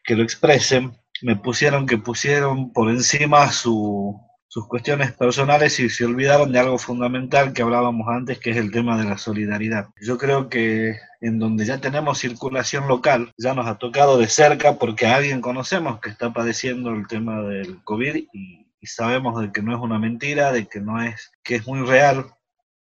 que 0.04 0.16
lo 0.16 0.24
expresen, 0.24 0.98
me 1.22 1.36
pusieron 1.36 1.86
que 1.86 1.98
pusieron 1.98 2.72
por 2.74 2.90
encima 2.90 3.52
su, 3.52 4.20
sus 4.48 4.68
cuestiones 4.68 5.12
personales 5.12 5.80
y 5.80 5.90
se 5.90 6.06
olvidaron 6.06 6.52
de 6.52 6.60
algo 6.60 6.78
fundamental 6.78 7.54
que 7.54 7.62
hablábamos 7.62 8.08
antes, 8.08 8.40
que 8.40 8.52
es 8.52 8.58
el 8.58 8.72
tema 8.72 8.98
de 8.98 9.04
la 9.04 9.18
solidaridad. 9.18 9.90
Yo 10.02 10.18
creo 10.18 10.50
que 10.50 10.96
en 11.22 11.40
donde 11.40 11.66
ya 11.66 11.80
tenemos 11.80 12.20
circulación 12.20 12.88
local, 12.88 13.34
ya 13.38 13.54
nos 13.54 13.68
ha 13.68 13.78
tocado 13.78 14.18
de 14.18 14.28
cerca 14.28 14.78
porque 14.78 15.08
a 15.08 15.16
alguien 15.16 15.42
conocemos 15.42 16.00
que 16.00 16.10
está 16.10 16.34
padeciendo 16.34 16.92
el 16.92 17.08
tema 17.08 17.42
del 17.42 17.84
COVID 17.84 18.16
y 18.34 18.67
y 18.80 18.88
sabemos 18.88 19.42
de 19.42 19.52
que 19.52 19.62
no 19.62 19.76
es 19.76 19.80
una 19.82 20.00
mentira, 20.00 20.52
de 20.52 20.68
que 20.68 20.80
no 20.80 21.02
es, 21.02 21.32
que 21.44 21.56
es 21.56 21.68
muy 21.68 21.82
real, 21.86 22.26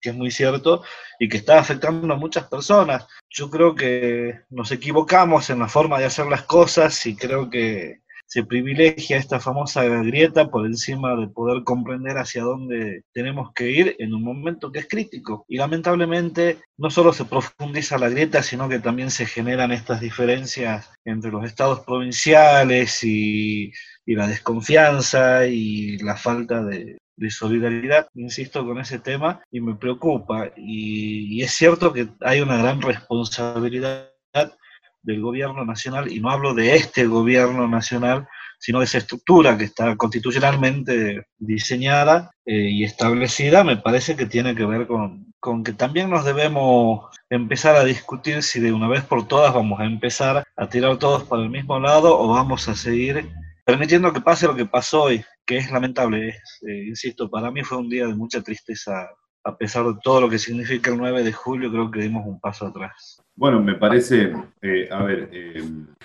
que 0.01 0.11
es 0.11 0.17
muy 0.17 0.31
cierto 0.31 0.83
y 1.19 1.29
que 1.29 1.37
está 1.39 1.59
afectando 1.59 2.13
a 2.13 2.17
muchas 2.17 2.49
personas. 2.49 3.07
Yo 3.31 3.51
creo 3.51 3.75
que 3.75 4.41
nos 4.51 4.71
equivocamos 4.73 5.51
en 5.51 5.61
la 5.61 5.69
forma 5.69 5.99
de 5.99 6.07
hacer 6.07 6.27
las 6.27 6.43
cosas 6.43 7.05
y 7.07 7.17
creo 7.17 7.51
que 7.51 8.01
se 8.29 8.45
privilegia 8.45 9.17
esta 9.17 9.39
famosa 9.39 9.85
grieta 9.85 10.51
por 10.51 10.67
encima 10.67 11.15
de 11.15 11.29
poder 11.29 11.63
comprender 11.63 12.19
hacia 12.19 12.43
dónde 12.43 13.05
tenemos 13.13 13.53
que 13.55 13.71
ir 13.71 13.97
en 14.01 14.15
un 14.15 14.23
momento 14.25 14.73
que 14.73 14.81
es 14.81 14.89
crítico. 14.89 15.45
Y 15.49 15.59
lamentablemente 15.59 16.59
no 16.77 16.91
solo 16.91 17.13
se 17.13 17.25
profundiza 17.25 17.99
la 17.99 18.09
grieta, 18.09 18.43
sino 18.43 18.69
que 18.69 18.81
también 18.81 19.13
se 19.13 19.27
generan 19.27 19.71
estas 19.71 20.01
diferencias 20.01 20.91
entre 21.05 21.31
los 21.31 21.45
estados 21.45 21.81
provinciales 21.81 23.03
y 23.05 23.73
y 24.07 24.15
la 24.15 24.29
desconfianza 24.29 25.47
y 25.47 25.99
la 25.99 26.17
falta 26.17 26.63
de, 26.63 26.99
solidaridad, 27.29 28.09
insisto 28.15 28.65
con 28.65 28.79
ese 28.79 28.99
tema, 29.01 29.43
y 29.51 29.61
me 29.61 29.75
preocupa. 29.75 30.51
Y, 30.57 31.43
es 31.43 31.53
cierto 31.53 31.93
que 31.93 32.09
hay 32.21 32.41
una 32.41 32.59
gran 32.59 32.81
responsabilidad 32.81 34.13
del 35.03 35.21
gobierno 35.21 35.65
nacional, 35.65 36.11
y 36.13 36.21
no 36.21 36.31
hablo 36.31 36.55
de 36.55 36.77
este 36.77 37.07
gobierno 37.07 37.69
nacional, 37.69 38.29
sino 38.59 38.79
de 38.79 38.85
esa 38.85 38.99
estructura 38.99 39.59
que 39.59 39.65
está 39.65 39.97
constitucionalmente 39.97 41.27
diseñada 41.39 42.31
eh, 42.45 42.71
y 42.71 42.85
establecida, 42.85 43.65
me 43.65 43.77
parece 43.77 44.17
que 44.17 44.27
tiene 44.27 44.55
que 44.55 44.65
ver 44.65 44.87
con, 44.87 45.33
con 45.41 45.63
que 45.63 45.73
también 45.73 46.11
nos 46.11 46.25
debemos 46.25 47.07
empezar 47.31 47.77
a 47.77 47.85
discutir 47.85 48.43
si 48.43 48.61
de 48.61 48.73
una 48.73 48.89
vez 48.89 49.05
por 49.05 49.29
todas 49.29 49.53
vamos 49.55 49.81
a 49.81 49.85
empezar 49.85 50.45
a 50.57 50.69
tirar 50.69 50.97
todos 50.99 51.25
para 51.25 51.43
el 51.43 51.51
mismo 51.51 51.79
lado 51.79 52.19
o 52.19 52.29
vamos 52.29 52.69
a 52.69 52.75
seguir 52.75 53.31
permitiendo 53.67 54.13
que 54.13 54.21
pase 54.21 54.47
lo 54.47 54.55
que 54.55 54.65
pasó 54.65 55.03
hoy, 55.03 55.25
que 55.45 55.57
es 55.57 55.73
lamentable. 55.73 56.37
Eh, 56.63 56.85
insisto, 56.87 57.29
para 57.29 57.51
mí 57.51 57.63
fue 57.65 57.79
un 57.79 57.89
día 57.89 58.07
de 58.07 58.15
mucha 58.15 58.41
tristeza. 58.41 59.11
A 59.43 59.57
pesar 59.57 59.85
de 59.85 59.95
todo 60.03 60.21
lo 60.21 60.29
que 60.29 60.39
significa 60.39 60.91
el 60.91 60.99
9 60.99 61.23
de 61.23 61.33
julio, 61.33 61.71
creo 61.71 61.91
que 61.91 62.01
dimos 62.01 62.27
un 62.27 62.41
paso 62.41 62.67
atrás. 62.67 63.21
Bueno, 63.35 63.61
me 63.63 63.75
parece, 63.75 64.33
eh, 64.63 64.89
a 64.91 65.03
ver, 65.03 65.29
eh, 65.33 65.63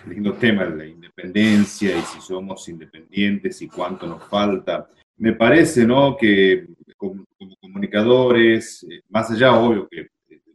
lindo 0.08 0.34
tema, 0.34 0.66
la 0.66 0.86
independencia 0.86 1.98
y 1.98 2.02
si 2.02 2.22
somos 2.22 2.68
independientes 2.68 3.62
y 3.62 3.68
cuánto 3.68 4.06
nos 4.08 4.24
falta. 4.28 4.88
Me 5.18 5.34
parece, 5.34 5.86
¿no? 5.86 6.18
Que 6.18 6.68
como, 6.98 7.26
comunicadores, 7.60 8.84
eh, 8.84 9.02
más 9.10 9.32
allá, 9.32 9.54
obvio, 9.54 9.88
que 9.88 10.08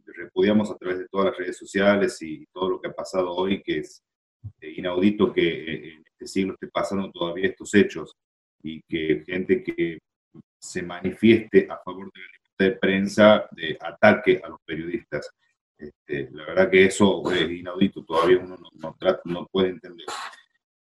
repudiamos 0.05 0.71
a 0.71 0.77
través 0.77 0.99
de 0.99 1.07
todas 1.09 1.27
las 1.27 1.37
redes 1.37 1.57
sociales 1.57 2.21
y 2.21 2.45
todo 2.53 2.69
lo 2.69 2.81
que 2.81 2.89
ha 2.89 2.93
pasado 2.93 3.31
hoy, 3.31 3.61
que 3.61 3.79
es 3.79 4.01
inaudito 4.61 5.33
que 5.33 6.01
este 6.17 6.27
siglo 6.27 6.53
esté 6.53 6.67
pasando 6.67 7.11
todavía 7.11 7.47
estos 7.47 7.73
hechos 7.75 8.15
y 8.63 8.81
que 8.81 9.23
gente 9.25 9.63
que 9.63 9.99
se 10.59 10.81
manifieste 10.81 11.67
a 11.69 11.77
favor 11.77 12.11
de 12.11 12.21
la 12.21 12.27
libertad 12.27 12.65
de 12.65 12.71
prensa 12.79 13.47
de 13.51 13.77
ataque 13.79 14.41
a 14.43 14.49
los 14.49 14.59
periodistas. 14.65 15.29
Este, 15.77 16.29
la 16.31 16.45
verdad 16.47 16.71
que 16.71 16.85
eso 16.85 17.21
es 17.31 17.51
inaudito, 17.51 18.03
todavía 18.03 18.39
uno 18.39 18.57
no, 19.25 19.47
puede 19.51 19.69
entender. 19.69 20.07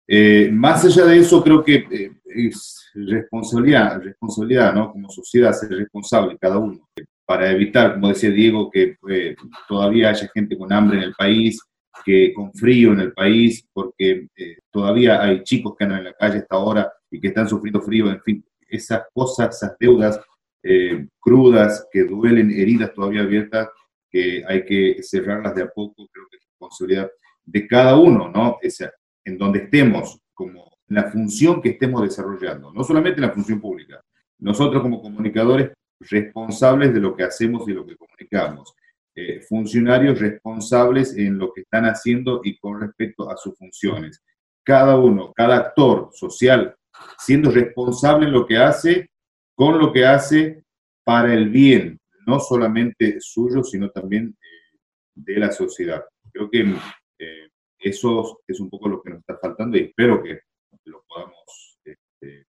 Eh, 0.07 0.51
más 0.53 0.85
allá 0.85 1.07
de 1.07 1.19
eso, 1.19 1.43
creo 1.43 1.65
que 1.65 1.87
eh, 1.91 2.13
es 2.27 2.91
responsabilidad, 2.95 4.01
responsabilidad, 4.01 4.73
¿no? 4.73 4.93
Como 4.93 5.09
sociedad, 5.11 5.53
ser 5.53 5.71
responsable 5.71 6.39
cada 6.39 6.59
uno, 6.59 6.89
para 7.27 7.51
evitar, 7.51 7.95
como 7.95 8.09
decía 8.09 8.31
Diego, 8.31 8.71
que 8.71 8.97
eh, 9.11 9.35
todavía 9.67 10.11
haya 10.11 10.31
gente 10.33 10.57
con 10.57 10.73
hambre 10.73 10.99
en 10.99 11.05
el 11.05 11.15
país, 11.15 11.61
que 12.05 12.33
con 12.35 12.53
frío 12.53 12.93
en 12.93 13.01
el 13.01 13.13
país, 13.13 13.67
porque 13.73 14.29
eh, 14.37 14.59
todavía 14.71 15.23
hay 15.23 15.43
chicos 15.43 15.75
que 15.77 15.85
andan 15.85 16.01
en 16.01 16.05
la 16.05 16.15
calle 16.15 16.39
hasta 16.39 16.57
ahora 16.57 16.93
y 17.11 17.21
que 17.21 17.29
están 17.29 17.49
sufriendo 17.49 17.81
frío, 17.81 18.11
en 18.11 18.21
fin, 18.21 18.45
esas 18.69 19.03
cosas, 19.13 19.57
esas 19.57 19.77
deudas 19.79 20.21
eh, 20.63 21.07
crudas 21.21 21.87
que 21.91 22.05
duelen, 22.05 22.51
heridas 22.51 22.93
todavía 22.93 23.23
abiertas, 23.23 23.69
que 24.11 24.45
hay 24.47 24.65
que 24.65 25.03
cerrarlas 25.03 25.55
de 25.55 25.63
a 25.63 25.69
poco, 25.69 26.07
creo 26.13 26.27
que 26.31 26.37
es 26.37 26.43
responsabilidad 26.47 27.11
de 27.45 27.67
cada 27.67 27.99
uno, 27.99 28.29
¿no? 28.29 28.59
Esa, 28.63 28.93
en 29.25 29.39
donde 29.39 29.61
estemos, 29.61 30.21
como 30.33 30.73
la 30.89 31.05
función 31.11 31.61
que 31.61 31.71
estemos 31.71 32.03
desarrollando, 32.03 32.73
no 32.73 32.85
solamente 32.85 33.21
la 33.21 33.31
función 33.31 33.61
pública, 33.61 34.01
nosotros 34.39 34.83
como 34.83 35.01
comunicadores 35.01 35.73
responsables 36.01 36.93
de 36.93 37.01
lo 37.01 37.17
que 37.17 37.25
hacemos 37.25 37.69
y 37.69 37.73
lo 37.73 37.87
que 37.87 37.97
comunicamos. 37.97 38.75
Eh, 39.17 39.41
funcionarios 39.43 40.19
responsables 40.19 41.17
en 41.17 41.39
lo 41.39 41.53
que 41.53 41.61
están 41.61 41.85
haciendo 41.85 42.41
y 42.43 42.59
con 42.59 42.81
respecto 42.81 43.31
a 43.31 43.37
sus 43.37 43.57
funciones. 43.57 44.21
Cada 44.65 44.99
uno, 44.99 45.33
cada 45.33 45.57
actor 45.57 46.11
social, 46.13 46.75
siendo 47.17 47.53
responsable 47.53 48.27
en 48.27 48.33
lo 48.33 48.45
que 48.45 48.57
hace, 48.57 49.11
con 49.55 49.79
lo 49.79 49.93
que 49.93 50.05
hace 50.05 50.65
para 51.05 51.33
el 51.33 51.49
bien, 51.49 52.01
no 52.27 52.41
solamente 52.41 53.19
suyo, 53.21 53.63
sino 53.63 53.89
también 53.91 54.37
eh, 54.37 54.79
de 55.15 55.39
la 55.39 55.53
sociedad. 55.53 56.05
Creo 56.33 56.51
que 56.51 56.75
eh, 57.21 57.49
eso 57.79 58.41
es 58.49 58.59
un 58.59 58.69
poco 58.69 58.89
lo 58.89 59.01
que 59.01 59.11
nos 59.11 59.21
está 59.21 59.39
faltando 59.39 59.77
y 59.79 59.83
espero 59.83 60.21
que 60.25 60.41
lo 60.87 61.05
podamos 61.07 61.79
este, 61.85 62.47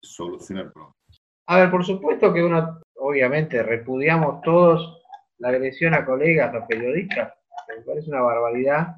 solucionar 0.00 0.72
pronto. 0.72 0.96
A 1.46 1.58
ver, 1.58 1.70
por 1.70 1.84
supuesto 1.84 2.32
que 2.32 2.42
uno, 2.42 2.80
obviamente, 2.94 3.62
repudiamos 3.62 4.40
todos 4.40 4.99
la 5.40 5.48
agresión 5.48 5.94
a 5.94 6.04
colegas, 6.04 6.54
a 6.54 6.66
periodistas, 6.66 7.32
me 7.68 7.82
parece 7.82 8.10
una 8.10 8.22
barbaridad. 8.22 8.94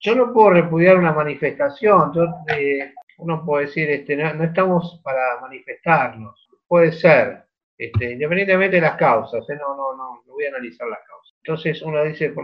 Yo 0.00 0.14
no 0.14 0.32
puedo 0.32 0.50
repudiar 0.50 0.96
una 0.96 1.12
manifestación, 1.12 2.12
eh, 2.48 2.92
uno 3.18 3.44
puede 3.44 3.66
decir, 3.66 3.88
este, 3.90 4.16
no, 4.16 4.44
estamos 4.44 5.00
para 5.02 5.40
manifestarnos, 5.40 6.48
puede 6.66 6.92
ser, 6.92 7.44
este, 7.78 8.12
independientemente 8.12 8.76
de 8.76 8.82
las 8.82 8.96
causas, 8.96 9.48
eh, 9.48 9.56
no, 9.56 9.76
no, 9.76 9.96
no, 9.96 10.22
no 10.26 10.32
voy 10.32 10.44
a 10.46 10.48
analizar 10.48 10.88
las 10.88 11.00
causas. 11.00 11.34
Entonces 11.42 11.82
uno 11.82 12.02
dice, 12.04 12.34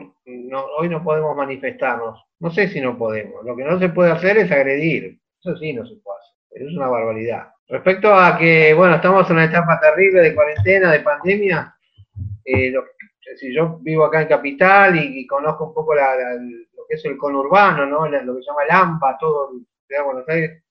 hoy 0.79 0.89
no 0.89 1.03
podemos 1.03 1.35
manifestarnos, 1.35 2.23
no 2.39 2.51
sé 2.51 2.69
si 2.69 2.81
no 2.81 2.97
podemos, 2.97 3.45
lo 3.45 3.57
que 3.57 3.65
no 3.65 3.79
se 3.79 3.89
puede 3.89 4.13
hacer 4.13 4.39
es 4.39 4.51
agredir, 4.53 5.19
eso 5.41 5.57
sí 5.57 5.73
no 5.73 5.87
se 5.87 5.97
puede 5.97 6.19
hacer, 6.19 6.37
pero 6.51 6.69
es 6.69 6.77
una 6.77 6.89
barbaridad. 6.89 7.49
Respecto 7.69 8.15
a 8.15 8.37
que, 8.37 8.75
bueno, 8.75 8.97
estamos 8.97 9.29
en 9.31 9.37
una 9.37 9.45
etapa 9.45 9.81
terrible 9.81 10.21
de 10.21 10.35
cuarentena, 10.35 10.93
de 10.93 11.01
pandemia, 11.01 11.75
eh, 12.45 12.71
lo, 12.71 12.85
si 13.37 13.55
yo 13.55 13.79
vivo 13.81 14.05
acá 14.05 14.23
en 14.23 14.29
Capital 14.29 14.97
y, 14.97 15.27
conozco 15.27 15.67
un 15.67 15.75
poco 15.75 15.95
lo 15.95 16.87
que 16.89 16.95
es 16.95 17.05
el 17.05 17.17
conurbano, 17.17 17.87
¿no? 17.87 18.09
lo 18.09 18.37
que 18.37 18.43
se 18.43 18.47
llama 18.47 18.65
Lampa, 18.69 19.17
todo 19.19 19.53
de 19.89 20.03
Buenos 20.03 20.29
Aires, 20.29 20.63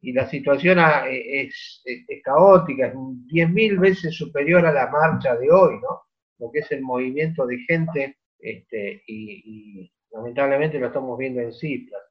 y 0.00 0.12
la 0.12 0.28
situación 0.28 0.78
e, 0.78 1.42
es, 1.42 1.82
caótica, 2.22 2.88
es 2.88 2.94
10.000 2.94 3.78
veces 3.78 4.14
superior 4.14 4.64
a 4.66 4.72
la 4.72 4.88
marcha 4.88 5.36
de 5.36 5.50
hoy, 5.50 5.74
¿no? 5.80 6.02
Lo 6.38 6.50
que 6.50 6.60
es 6.60 6.70
el 6.72 6.82
movimiento 6.82 7.46
de 7.46 7.58
gente, 7.66 8.18
este, 8.38 9.02
y, 9.06 9.90
lamentablemente 10.10 10.78
lo 10.78 10.86
estamos 10.86 11.18
viendo 11.18 11.40
en 11.40 11.52
cifras. 11.52 12.02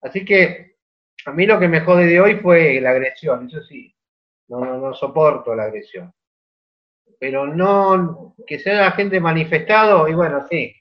Así 0.00 0.24
que 0.24 0.76
a 1.26 1.32
mí 1.32 1.46
lo 1.46 1.58
que 1.60 1.68
me 1.68 1.80
jode 1.80 2.06
de 2.06 2.20
hoy 2.20 2.36
fue 2.36 2.80
la 2.80 2.90
agresión, 2.90 3.46
eso 3.46 3.62
sí, 3.62 3.94
no, 4.48 4.64
no, 4.64 4.78
no 4.78 4.94
soporto 4.94 5.54
la 5.54 5.64
agresión 5.64 6.12
pero 7.18 7.46
no 7.46 8.34
que 8.46 8.58
sea 8.58 8.80
la 8.80 8.90
gente 8.92 9.20
manifestado, 9.20 10.08
y 10.08 10.14
bueno, 10.14 10.44
sí, 10.50 10.74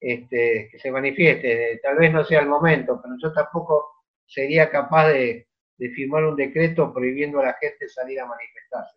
este, 0.00 0.68
que 0.70 0.78
se 0.78 0.90
manifieste, 0.90 1.80
tal 1.82 1.96
vez 1.96 2.12
no 2.12 2.24
sea 2.24 2.40
el 2.40 2.48
momento, 2.48 3.00
pero 3.02 3.14
yo 3.20 3.32
tampoco 3.32 4.02
sería 4.26 4.70
capaz 4.70 5.08
de, 5.08 5.46
firmar 5.94 6.24
un 6.24 6.36
decreto 6.36 6.92
prohibiendo 6.92 7.40
a 7.40 7.46
la 7.46 7.56
gente 7.60 7.88
salir 7.88 8.18
a 8.20 8.26
manifestarse. 8.26 8.96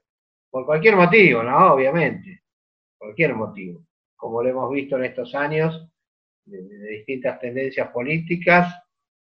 Por 0.49 0.65
cualquier 0.65 0.95
motivo, 0.95 1.43
¿no? 1.43 1.73
Obviamente, 1.73 2.43
cualquier 2.97 3.35
motivo, 3.35 3.81
como 4.15 4.41
lo 4.41 4.49
hemos 4.49 4.71
visto 4.71 4.95
en 4.95 5.05
estos 5.05 5.35
años, 5.35 5.89
de, 6.45 6.61
distintas 6.89 7.39
tendencias 7.39 7.89
políticas, 7.89 8.73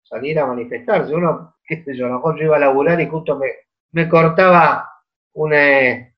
salir 0.03 0.37
a 0.39 0.45
manifestarse. 0.45 1.15
Uno, 1.15 1.55
qué 1.65 1.83
sé 1.83 1.95
yo, 1.95 2.05
a 2.05 2.09
lo 2.09 2.15
mejor 2.15 2.37
yo 2.37 2.45
iba 2.45 2.57
a 2.57 2.59
laburar 2.59 2.99
y 2.99 3.07
justo 3.07 3.37
me, 3.37 3.47
me 3.91 4.09
cortaba 4.09 4.89
una 5.33 6.13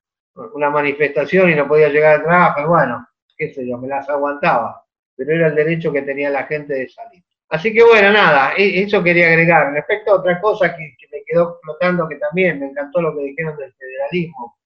una 0.54 0.70
manifestación 0.70 1.50
y 1.50 1.54
no 1.54 1.66
podía 1.66 1.88
llegar 1.88 2.16
al 2.16 2.22
trabajo, 2.22 2.68
bueno, 2.68 3.06
qué 3.36 3.52
sé 3.52 3.66
yo, 3.68 3.78
me 3.78 3.88
las 3.88 4.08
aguantaba, 4.08 4.84
pero 5.16 5.34
era 5.34 5.48
el 5.48 5.54
derecho 5.54 5.92
que 5.92 6.02
tenía 6.02 6.30
la 6.30 6.44
gente 6.44 6.74
de 6.74 6.88
salir. 6.88 7.22
Así 7.50 7.72
que 7.72 7.82
bueno, 7.82 8.12
nada, 8.12 8.52
e, 8.56 8.82
eso 8.82 9.02
quería 9.02 9.28
agregar. 9.28 9.72
Respecto 9.72 10.12
a 10.12 10.16
otra 10.16 10.40
cosa 10.40 10.76
que, 10.76 10.94
me 11.10 11.24
quedó 11.26 11.58
flotando, 11.62 12.08
que 12.08 12.16
también 12.16 12.60
me 12.60 12.66
encantó 12.66 13.00
lo 13.00 13.16
que 13.16 13.22
dijeron 13.22 13.56
del 13.56 13.72
federalismo, 13.74 14.56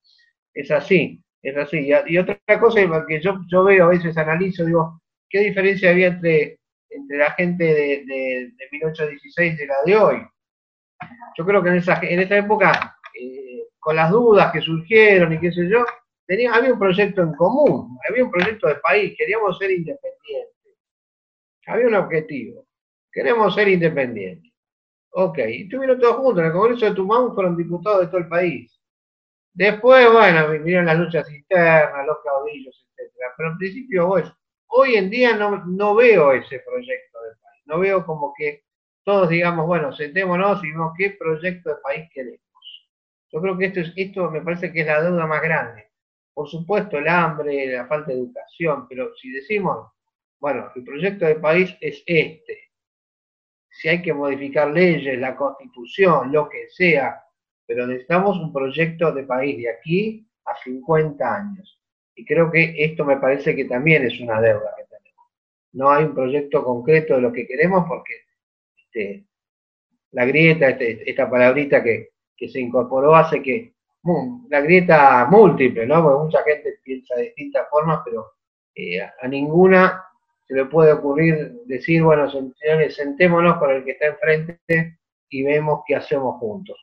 es 0.53 0.69
así, 0.71 1.21
es 1.41 1.55
así. 1.57 1.89
Y, 2.07 2.17
otra 2.17 2.37
cosa 2.59 2.81
que 3.07 3.21
yo, 3.21 3.39
yo 3.47 3.63
veo, 3.63 3.85
a 3.85 3.89
veces 3.89 4.17
analizo, 4.17 4.65
digo, 4.65 5.01
¿qué 5.29 5.39
diferencia 5.39 5.91
había 5.91 6.07
entre, 6.07 6.59
entre 6.89 7.17
la 7.17 7.31
gente 7.31 7.63
de, 7.63 8.03
de, 8.05 8.51
de 8.57 8.67
1816 8.71 9.59
y 9.59 9.65
la 9.65 9.75
de 9.85 9.97
hoy? 9.97 10.27
Yo 11.37 11.45
creo 11.45 11.63
que 11.63 11.69
en 11.69 11.75
esa, 11.75 11.99
en 12.01 12.19
esa 12.19 12.37
época 12.37 12.97
eh, 13.19 13.63
con 13.83 13.95
las 13.95 14.11
dudas 14.11 14.51
que 14.51 14.61
surgieron 14.61 15.33
y 15.33 15.39
qué 15.39 15.51
sé 15.51 15.67
yo, 15.69 15.85
tenía, 16.25 16.53
había 16.53 16.73
un 16.73 16.79
proyecto 16.79 17.21
en 17.21 17.33
común, 17.33 17.97
había 18.07 18.23
un 18.23 18.31
proyecto 18.31 18.67
de 18.67 18.75
país, 18.75 19.13
queríamos 19.17 19.57
ser 19.57 19.71
independientes. 19.71 20.53
Había 21.67 21.87
un 21.87 21.95
objetivo, 21.95 22.65
queremos 23.11 23.53
ser 23.53 23.67
independientes. 23.67 24.51
Ok, 25.11 25.37
y 25.49 25.63
estuvieron 25.63 25.99
todos 25.99 26.15
juntos, 26.17 26.39
en 26.39 26.45
el 26.47 26.51
Congreso 26.53 26.85
de 26.85 26.95
Tumán 26.95 27.33
fueron 27.35 27.57
diputados 27.57 28.01
de 28.01 28.07
todo 28.07 28.17
el 28.17 28.27
país. 28.27 28.79
Después, 29.53 30.11
bueno, 30.11 30.49
vinieron 30.49 30.85
las 30.85 30.97
luchas 30.97 31.29
internas, 31.29 32.07
los 32.07 32.17
caudillos, 32.23 32.87
etc. 32.97 33.11
Pero 33.37 33.51
en 33.51 33.57
principio, 33.57 34.07
bueno, 34.07 34.35
hoy 34.67 34.95
en 34.95 35.09
día 35.09 35.35
no, 35.35 35.63
no 35.65 35.93
veo 35.93 36.31
ese 36.31 36.59
proyecto 36.59 37.19
de 37.21 37.29
país. 37.35 37.63
No 37.65 37.79
veo 37.79 38.05
como 38.05 38.33
que 38.35 38.63
todos 39.03 39.29
digamos, 39.29 39.67
bueno, 39.67 39.91
sentémonos 39.93 40.63
y 40.63 40.71
vemos 40.71 40.93
qué 40.97 41.11
proyecto 41.11 41.69
de 41.69 41.75
país 41.83 42.09
queremos. 42.13 42.52
Yo 43.33 43.41
creo 43.41 43.57
que 43.57 43.65
esto, 43.65 43.79
es, 43.79 43.91
esto 43.95 44.29
me 44.29 44.41
parece 44.41 44.71
que 44.71 44.81
es 44.81 44.87
la 44.87 45.01
deuda 45.01 45.25
más 45.25 45.41
grande. 45.41 45.87
Por 46.35 46.47
supuesto, 46.47 46.99
el 46.99 47.07
hambre, 47.07 47.65
la 47.65 47.87
falta 47.87 48.11
de 48.11 48.19
educación, 48.19 48.87
pero 48.87 49.15
si 49.15 49.31
decimos, 49.31 49.91
bueno, 50.39 50.71
el 50.75 50.83
proyecto 50.83 51.25
de 51.25 51.35
país 51.35 51.75
es 51.81 52.03
este, 52.05 52.71
si 53.71 53.89
hay 53.89 54.03
que 54.03 54.13
modificar 54.13 54.69
leyes, 54.69 55.17
la 55.19 55.35
constitución, 55.35 56.31
lo 56.31 56.47
que 56.47 56.69
sea, 56.69 57.23
pero 57.65 57.87
necesitamos 57.87 58.37
un 58.37 58.53
proyecto 58.53 59.11
de 59.11 59.23
país 59.23 59.57
de 59.57 59.69
aquí 59.69 60.27
a 60.45 60.55
50 60.63 61.35
años. 61.35 61.81
Y 62.15 62.25
creo 62.25 62.51
que 62.51 62.75
esto 62.77 63.03
me 63.03 63.17
parece 63.17 63.55
que 63.55 63.65
también 63.65 64.05
es 64.05 64.19
una 64.19 64.39
deuda 64.39 64.75
que 64.77 64.83
tenemos. 64.83 65.27
No 65.71 65.89
hay 65.89 66.03
un 66.03 66.13
proyecto 66.13 66.63
concreto 66.63 67.15
de 67.15 67.21
lo 67.21 67.33
que 67.33 67.47
queremos 67.47 67.85
porque 67.87 68.13
este, 68.77 69.25
la 70.11 70.25
grieta, 70.25 70.69
este, 70.69 71.09
esta 71.09 71.27
palabrita 71.27 71.81
que, 71.83 72.12
se 72.37 72.59
incorporó 72.59 73.15
hace 73.15 73.41
que 73.41 73.73
la 74.49 74.61
grieta 74.61 75.27
múltiple, 75.29 75.85
¿no? 75.85 76.03
Porque 76.03 76.23
mucha 76.25 76.43
gente 76.43 76.79
piensa 76.83 77.15
de 77.15 77.23
distintas 77.23 77.67
formas, 77.69 78.01
pero 78.03 78.25
eh, 78.75 78.99
a 79.01 79.27
ninguna 79.27 80.03
se 80.47 80.55
le 80.55 80.65
puede 80.65 80.91
ocurrir 80.91 81.53
decir, 81.65 82.03
bueno, 82.03 82.29
señores, 82.29 82.95
sentémonos 82.95 83.57
con 83.57 83.71
el 83.71 83.83
que 83.85 83.91
está 83.91 84.07
enfrente 84.07 84.97
y 85.29 85.43
vemos 85.43 85.81
qué 85.87 85.95
hacemos 85.95 86.35
juntos. 86.37 86.75